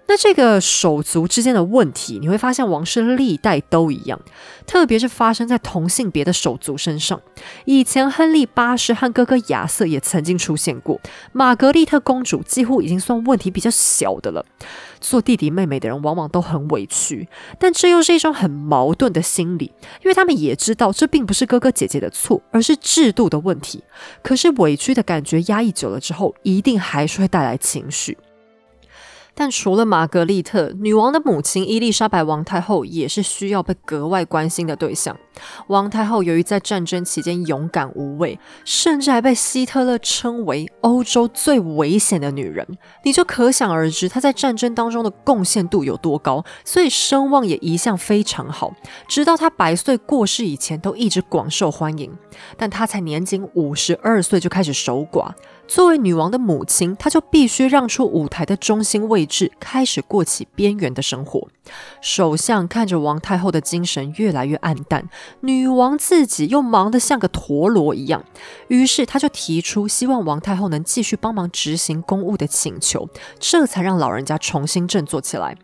[0.09, 4.21] 那这个手足之间的问题，你会发现王室历代都一样，
[4.67, 7.21] 特别是发生在同性别的手足身上。
[7.65, 11.01] 以前亨利八世和哥哥亚瑟也曾经出现过，
[11.33, 14.45] 玛格丽特公主几乎已经算问题比较小的了。
[15.01, 17.29] 做弟弟妹妹的人往往都很委屈，
[17.59, 19.73] 但这又是一种很矛盾的心理，
[20.03, 23.83] 因为他们也知道这并不是哥哥姐姐的错，而是制度的问题。
[24.23, 28.19] 可是委屈的感觉压抑久了之后，一定还是会带来情绪。
[29.35, 35.17] 但除了玛格丽特，女王的母亲伊丽莎白王太后也是需要被格外关心的对象。
[35.69, 42.67] 王太后由于在战争期间勇敢无畏，甚至还被希特勒称为欧洲最危险的女人，
[43.05, 48.75] 你就可想而知她在战争当中的贡献度有多高，所以声望也一向非常好。
[49.09, 52.13] 直到她百岁过世以前，都一直广受欢迎。
[52.59, 55.31] 但她才年仅五十二岁就开始守寡。
[55.73, 61.49] 作为女王的母亲，她就必须让出舞台的中心位置，开始过起边缘的生活。
[62.03, 65.09] 首相看着王太后的精神越来越暗淡，
[65.41, 68.23] 女王自己又忙得像个陀螺一样，
[68.69, 73.09] 于是他就提出希望王太后能继续帮忙执行公务的请求，
[73.41, 75.57] 这才让老人家重新振作起来。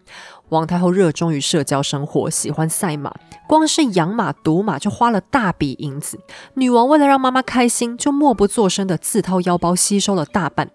[0.50, 3.14] 王太后热衷于社交生活，喜欢赛马，
[3.46, 6.18] 光是养马、赌马就花了大笔银子。
[6.54, 10.70] 女王为了让妈妈开心，就默不作声的自掏腰包吸收了大半。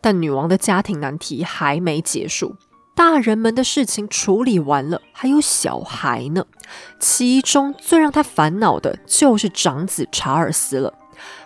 [0.00, 2.56] 但女王的家庭难题还没结束，
[2.96, 6.46] 大人们的事情处理完了，还有小孩呢。
[6.98, 10.94] 其中最让她烦恼的就是长子查尔斯了。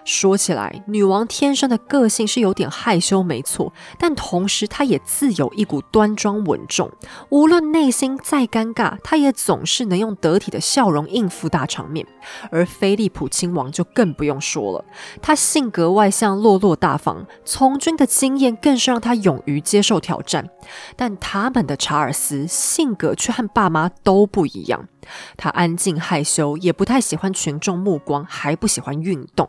[0.05, 6.90] 说起来，女王天生的个性是有点害羞，没错，但同时她也自有一股端庄稳重。
[7.30, 12.07] 无论内心再尴尬，她也总是能用得体的笑容应付大场面。
[12.50, 14.84] 而菲利普亲王就更不用说了，
[15.22, 20.48] 他性格外向、落落大方，从军的经验更是让他勇于接受挑战。
[20.96, 24.88] 但他们的查尔斯性格却和爸妈都不一样，
[25.36, 29.48] 他安静害羞，也不太喜欢群众目光，还不喜欢运动。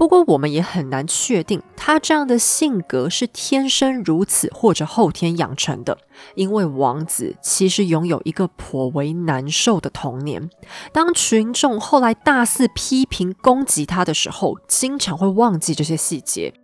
[0.00, 5.98] 不过，我们也很难确定他这样的性格是天生如此，或者后天养成的。
[6.34, 10.48] 因为王子其实拥有一个颇为难受的童年。
[10.90, 16.54] 当群众后来大肆批评、攻击他的时候，经常会忘记这些细节。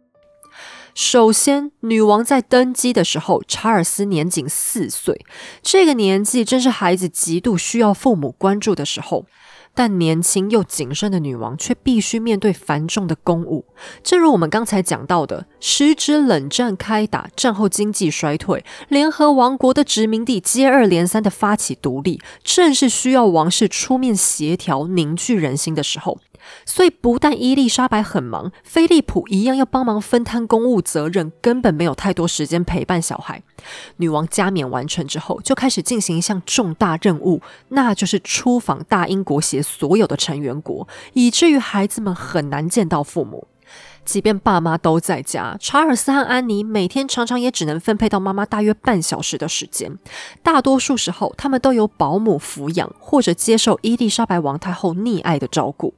[0.95, 5.27] 首先，女王在登基的时候，查尔斯年仅四岁，
[5.61, 9.27] 这个年纪正是孩子极度需要父母关注的时候。
[9.77, 13.67] 但年轻又谨慎的女王却必须面对繁重的公务。
[14.03, 26.19] 正如我们刚才讲到的，时值冷战开打，战后经济衰退，联合王国的殖民地接二连三的发起独立，正是需要王室出面协调、凝聚人心的时候。
[26.65, 33.43] 所以不但伊丽莎白很忙，菲利普一样要帮忙分摊公务责任，根本没有太多时间陪伴小孩。
[33.97, 43.49] 女王加冕完成之后，就开始进行一项重大任务，那就是出访大英国协所有的成员国，以至于孩子们很难见到父母。
[44.05, 49.99] 即便爸妈都在家，查尔斯和安妮每天常常也只能分配到妈妈大约半小时的时间。
[50.45, 55.95] 大多数时候，他们都由保姆抚养，或者接受伊丽莎白王太后溺爱的照顾。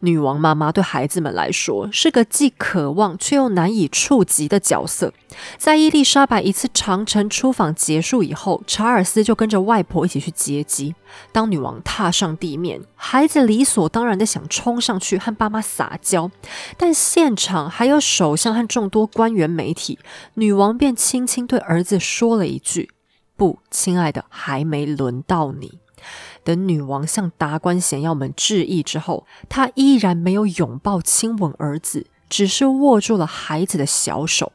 [0.00, 5.12] 女王妈妈对孩子们来说是个既渴望却又难以触及的角色。
[5.56, 10.94] 在伊丽莎白一次长城出访结束以后，查尔斯就跟着外婆一起去接机。
[11.32, 16.30] 当女王踏上地面，孩子理所当然的想冲上去和爸妈撒娇，
[16.76, 19.98] 但现场还有首相和众多官员媒体，
[20.34, 22.90] 女王便轻轻对儿子说了一句
[23.36, 25.78] ：“不，亲爱的，还没轮到你。”
[26.46, 34.52] 等女王向达官显要们致意之后，她依然没有拥抱亲吻儿子，只是握住了孩子的小手。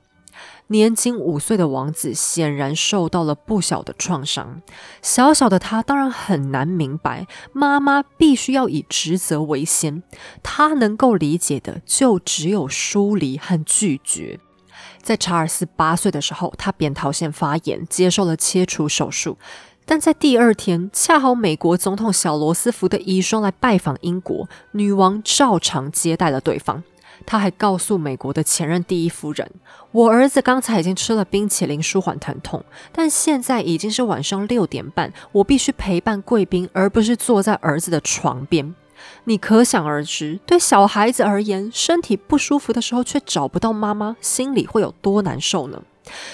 [0.68, 4.62] 年仅五岁的王子显然受到了不小的创伤。
[5.02, 10.02] 小小的他当然很难明白，妈妈必须要以职责为先。
[10.42, 14.40] 他能够理解的就只有疏离和拒绝。
[15.02, 19.38] 在查尔斯八岁的时候，他扁桃腺发炎，接受了切除手术。
[19.92, 26.82] 但在第二天，恰好美国总统小罗斯福的遗孀来拜访英国，女王照常接待了对方。
[27.26, 29.52] 她还告诉美国的前任第一夫人
[29.92, 32.64] ：“我儿子刚才已经吃了冰淇淋舒缓疼痛，
[32.94, 38.74] 但现在已经是晚上六点半，我必须陪伴贵宾，而不是坐在儿子的床边。
[39.26, 45.84] 你可想而知，对小孩子而言，身体不舒服的时候却找不到妈妈，心里会有多难受呢？”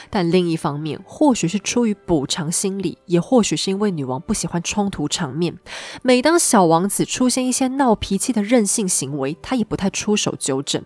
[0.10, 5.58] 但另一方面，或许是出于补偿心理，也或许是因为女王不喜欢冲突场面。
[6.02, 10.84] 每当小王子出现一些闹脾气的任性行为，她也不太出手纠正。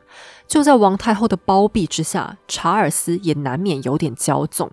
[0.47, 4.71] 就在王太后的包庇之下，查尔斯也难免有点骄纵。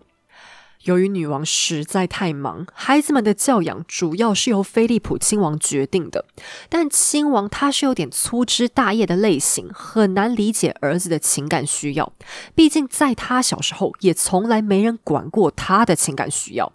[0.85, 6.25] 由于女王实在太忙，孩子们的教养主要是由菲利普亲王决定的。
[6.69, 12.13] 但亲王他是有点粗枝大叶的类型，很难理解儿子的情感需要。
[12.55, 16.73] 毕竟在他小时候，也从来没人管过他的情感需要。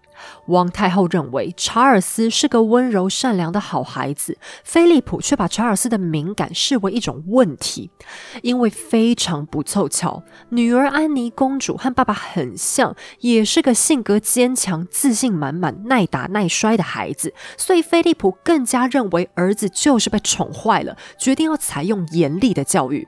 [0.48, 7.92] 王太后认为查尔斯是个温柔善良的好孩子，菲利普却把查尔斯的敏感视为一种问题。
[8.42, 23.08] 因为非常不凑巧，女儿安妮公主和爸爸很像，也是个性格坚强、自信满满、耐打耐摔的孩子，所以菲利普更加认为儿子就是被宠坏了，决定要采用严厉的教育。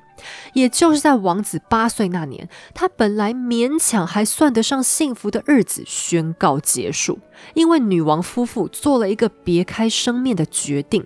[0.54, 7.20] 也就是在王子八岁那年，他本来勉强还算得上幸福的日子宣告结束，
[7.54, 11.06] 因为女王夫妇做了一个别开生面的决定，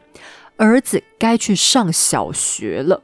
[0.58, 3.04] 儿子该去上小学了。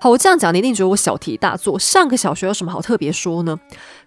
[0.00, 1.76] 好，我这样讲，你一定觉得我小题大做。
[1.76, 3.58] 上个小学有什么好特别说呢？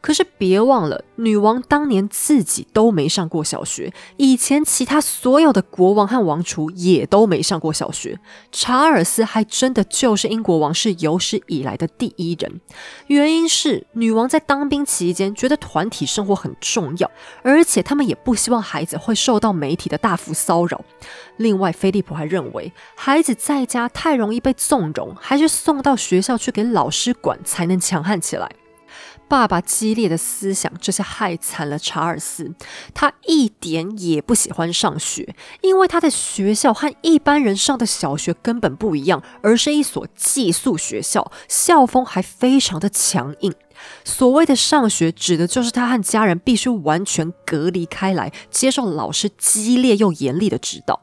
[0.02, 8.20] 可是别忘了，女王当年自己都没上过小学，以前其他所有的国王和王储也都没上过小学。
[8.52, 12.60] 查尔斯还真的就是英国王室有史以来的第一人。
[13.08, 17.10] 原因是女王在当兵期间觉得团体生活很重要，
[17.44, 20.84] 而且他们也不希望孩子会受到媒体的大幅骚扰。
[21.38, 28.50] 另外，菲利普还认为孩子在家太容易被纵容，还是送到学校去给老师管才能强悍起来。
[29.32, 32.54] 爸爸激烈的思想，这下害惨了查尔斯。
[32.94, 43.54] 他一点也不喜欢上学，因为他的学校和一般人上的小学根本不一样，而是一所寄宿学校，校风还非常的强硬。
[44.04, 51.00] 所谓的上学，指的就是他和家人必须完全隔离开来，接受老师激烈又严厉的指导。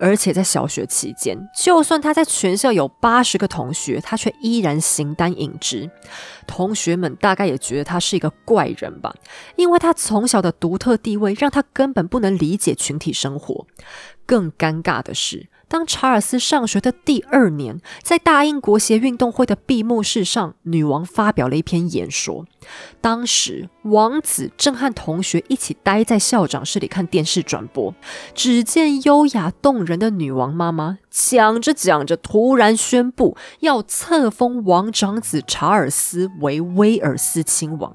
[0.00, 5.90] 而且在小学期间，就算他在全校有八十个同学，他却依然形单影只。
[6.46, 9.14] 同学们大概也觉得他是一个怪人吧，
[9.56, 13.66] 因为他从小的独特地位，让他根本不能理解群体生活。
[14.24, 15.49] 更尴尬的是。
[15.70, 22.44] 当查尔斯上学的第二年，在大英国协运动会的闭幕式上，女王发表了一篇演说。
[23.00, 27.94] 当时，王子正和同学一起待在校长室里看电视转播。
[28.34, 37.94] 只见优雅动人的女王妈妈讲着讲着，突然宣布要册封王长子查尔斯为威尔斯亲王。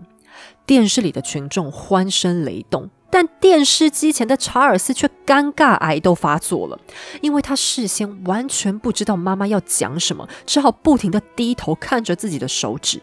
[0.65, 2.89] 电视里的群众欢声雷动。
[3.15, 6.77] 但电视机前的查尔斯却尴尬癌都发作了，
[7.21, 13.01] 因为他事先完全不知道妈妈要讲什么，只好不停的低头看着自己的手指。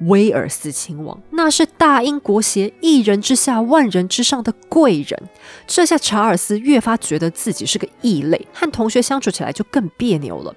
[0.00, 5.28] 威尔斯亲王那是大英国协一人之下万人之上的贵人，
[5.66, 10.54] 这下查尔斯越发觉得自己是个异类，和同学相处起来就更别扭了。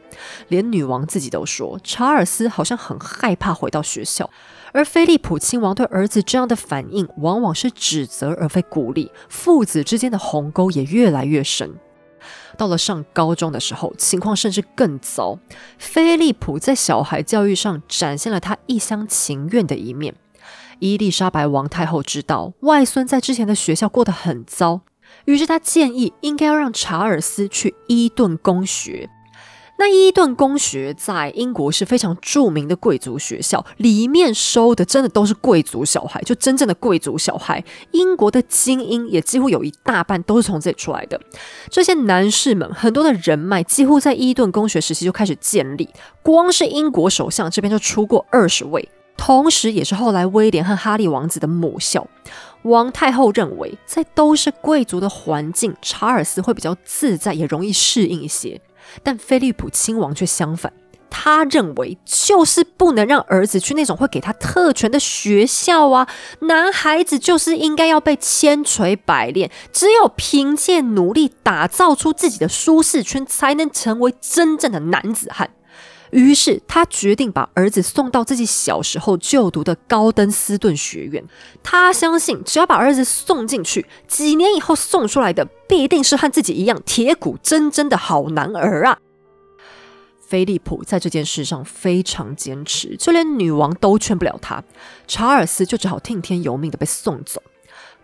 [0.47, 4.29] 连女王自己都说，查尔斯好像很害怕回到学校。
[4.71, 11.75] 而菲利普亲王对儿子这样的反应，往往是指责而非鼓励，父子之间的鸿沟也越来越深。
[12.57, 15.39] 到了上高中的时候，情况甚至更糟。
[15.77, 20.15] 菲利普在小孩教育上展现了他一厢情愿的一面。
[20.79, 24.81] 伊丽莎白王太后知道外孙在之前的学校过得很糟，
[25.25, 29.09] 于是她建议应该要让查尔斯去伊顿公学。
[29.79, 37.63] 那伊顿公学在英国是非常著名的贵族学校，里面收的真的都是贵族小孩，就真正的贵族小孩。
[37.91, 41.17] 英国的精英也几乎有一大半都是从这里出来的。
[41.69, 45.87] 这些男士们很多的人脉几乎在伊顿公学时期就开始建立，
[46.21, 52.05] 光是英国首相这边就出过二十位，同时也是后来威廉和哈利王子的母校。
[52.63, 58.59] 王太后认为，在都是贵族的环境，查尔斯会比较自在，也容易适应一些。
[59.03, 60.71] 但菲利普亲王却相反，
[61.09, 66.07] 他认为就是不能让儿子去那种会给他特权的学校啊！
[66.41, 75.51] 男孩子就是应该要被千锤百炼，只有凭借努力打造出自己的舒适圈，才能成为真正的男子汉。
[76.11, 81.23] 于是他决定把儿子送到自己小时候就读的高登斯顿学院。
[81.63, 88.99] 他相信，只要把儿子送进去，几年以后送出来的必定是和自己一样铁骨铮铮的好男儿啊！
[90.19, 94.63] 菲利普在这件事上非常坚持，就连女王都劝不了他。
[95.07, 97.41] 查尔斯就只好听天由命的被送走。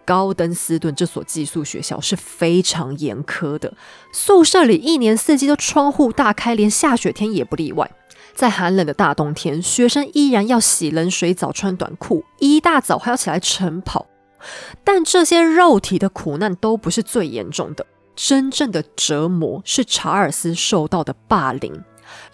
[0.06, 3.74] 高登斯顿这所寄宿学校是非常严苛的，
[4.14, 7.92] 宿舍里一年四季都窗户大开，连下雪天也不例外。
[8.34, 14.08] 在寒冷的大冬天，学生依然要洗冷水澡、穿短裤，一大早还要起来晨跑。
[14.84, 21.84] 但这些肉体的苦难都不是最严重的，真正的折磨是查尔斯受到的霸凌。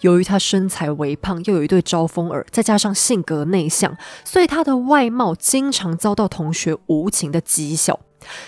[0.00, 7.98] 由于他身材微胖，又有一对招风耳，再加上性格内向，所以他的外貌经常遭到同学无情的讥笑。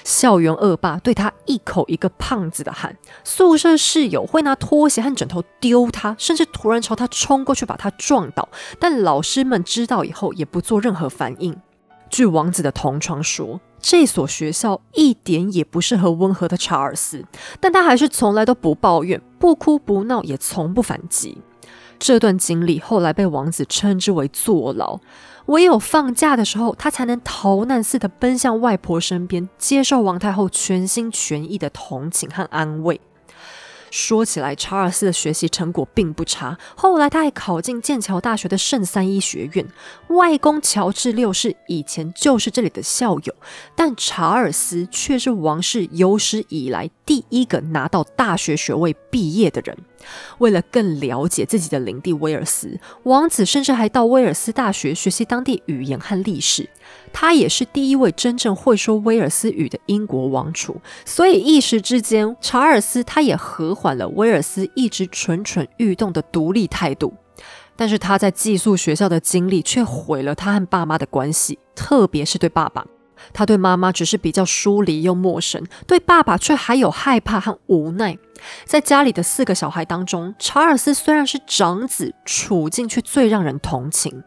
[0.05, 8.49] 校园恶霸对他一口一个胖子的喊，宿舍室友会拿拖鞋和枕头丢他，甚至突然朝他冲过去把他撞倒。
[8.79, 11.61] 但老师们知道以后也不做任何反应。
[12.15, 17.25] 据王子的同窗说，这所学校一点也不适合温和的查尔斯，
[17.59, 21.39] 但他还是从来都不抱怨，不哭不闹，也从不反击。
[21.99, 25.01] 这段经历后来被王子称之为坐牢，
[25.47, 33.01] 唯有放假的时候，他才能逃难似的奔向外婆身边，接受王太后全心全意的同情和安慰。
[33.95, 36.59] 说起来，查尔斯的学习成果并不差。
[36.75, 39.65] 后来，他还考进剑桥大学的圣三一学院。
[40.09, 43.33] 外公乔治六世以前就是这里的校友，
[43.77, 49.79] 但查尔斯却是王室有史以来第一个拿到大学学位毕业的人。
[50.39, 56.69] 为了更了解自己的领地威尔斯，王子甚至还到威尔斯大学学习当地语言和历史。
[57.15, 67.15] 他也是第一位真正会说威尔斯语的英国王储，所以一时之间，查尔斯他也和缓了威尔斯一直蠢蠢欲动的独立态度。
[67.77, 72.85] 但是他在寄宿学校的经历却毁了他和爸妈的关系，特别是对爸爸。
[73.33, 78.19] 他对妈妈只是比较疏离又陌生，对爸爸却还有害怕和无奈。
[78.65, 84.23] 在家里的四个小孩当中，查尔斯虽然是长子，处境却最让人同情。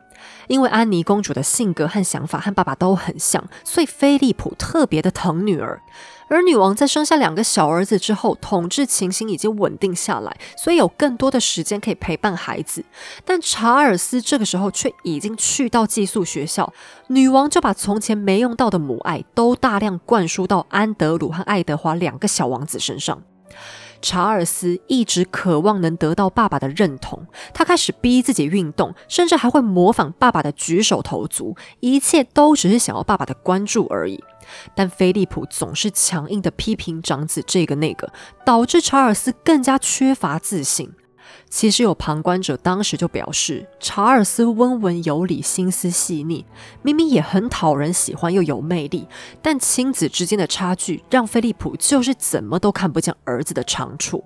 [0.47, 5.81] 因为安妮公主的性格和想法和爸爸都很像，所以菲利普特别的疼女儿。
[6.29, 12.83] 而女王在生下两个小儿子之后，统治情形已经稳定下来，所以有更多的时间可以陪伴孩子。
[13.23, 16.73] 但查尔斯这个时候却已经去到寄宿学校，
[17.07, 23.23] 女王就把从前没用到的母爱都大量灌输到安德鲁和爱德华两个小王子身上。
[24.09, 34.23] 查尔斯一直渴望能得到爸爸的认同，他开始逼自己运动，甚至还会模仿爸爸的举手投足，一切都只是想要爸爸的关注而已。
[34.73, 38.09] 但菲利普总是强硬的批评长子这个那个，
[38.45, 40.89] 导致查尔斯更加缺乏自信。
[41.49, 46.45] 其实有旁观者当时就表示，查尔斯温文有礼，心思细腻，
[46.81, 49.07] 明明也很讨人喜欢，又有魅力。
[49.41, 54.23] 但亲子之间的差距，让菲利普就是怎么都看不见儿子的长处。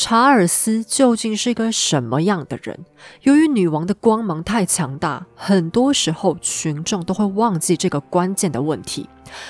[0.00, 2.84] 查尔斯究竟是一个什么样的人？
[3.22, 9.08] 由于女王的光芒太强大，很多时候群众都会忘记这个关键的问题。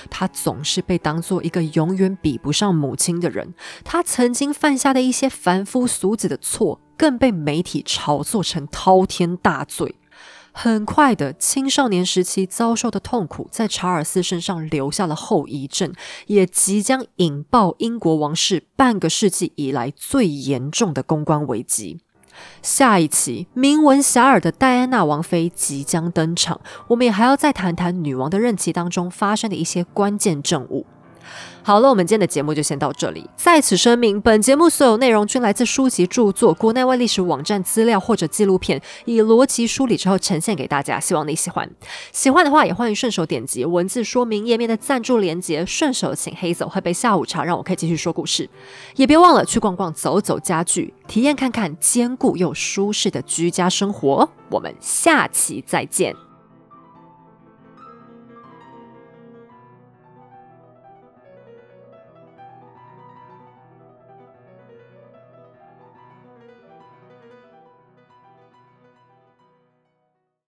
[0.08, 3.52] 他总是被当做一个永远比不上母亲的人。
[3.84, 9.96] 他曾经犯下的一些凡夫俗子的错，更被媒体炒作成滔天大罪。
[10.60, 15.92] 很快的，青少年时期遭受的痛苦在查尔斯身上留下了后遗症，
[16.26, 22.00] 也即将引爆英国王室半个世纪以来最严重的公关危机。
[22.60, 30.84] 下一期，名闻遐迩的戴安娜王妃即将登场，我们也还要再谈谈女王的任期当中发生的一些关键政务。
[31.68, 33.28] 好了，我们今天的节目就先到这里。
[33.36, 40.98] 在此声明，本节目所有内容均来自书籍著作、国内外历史网站资料或者纪录片，以逻辑梳理之后呈现给大家。
[40.98, 41.70] 希望你喜欢。
[42.10, 48.48] 喜欢的话，也欢迎顺手点击文字说明页面的赞助连接，顺手请黑走喝杯下午茶，让我可以继续说故事。
[48.96, 54.26] 也别忘了去逛逛、走走家具，体验看看坚固又舒适的居家生活。
[54.48, 56.27] 我们下期再见。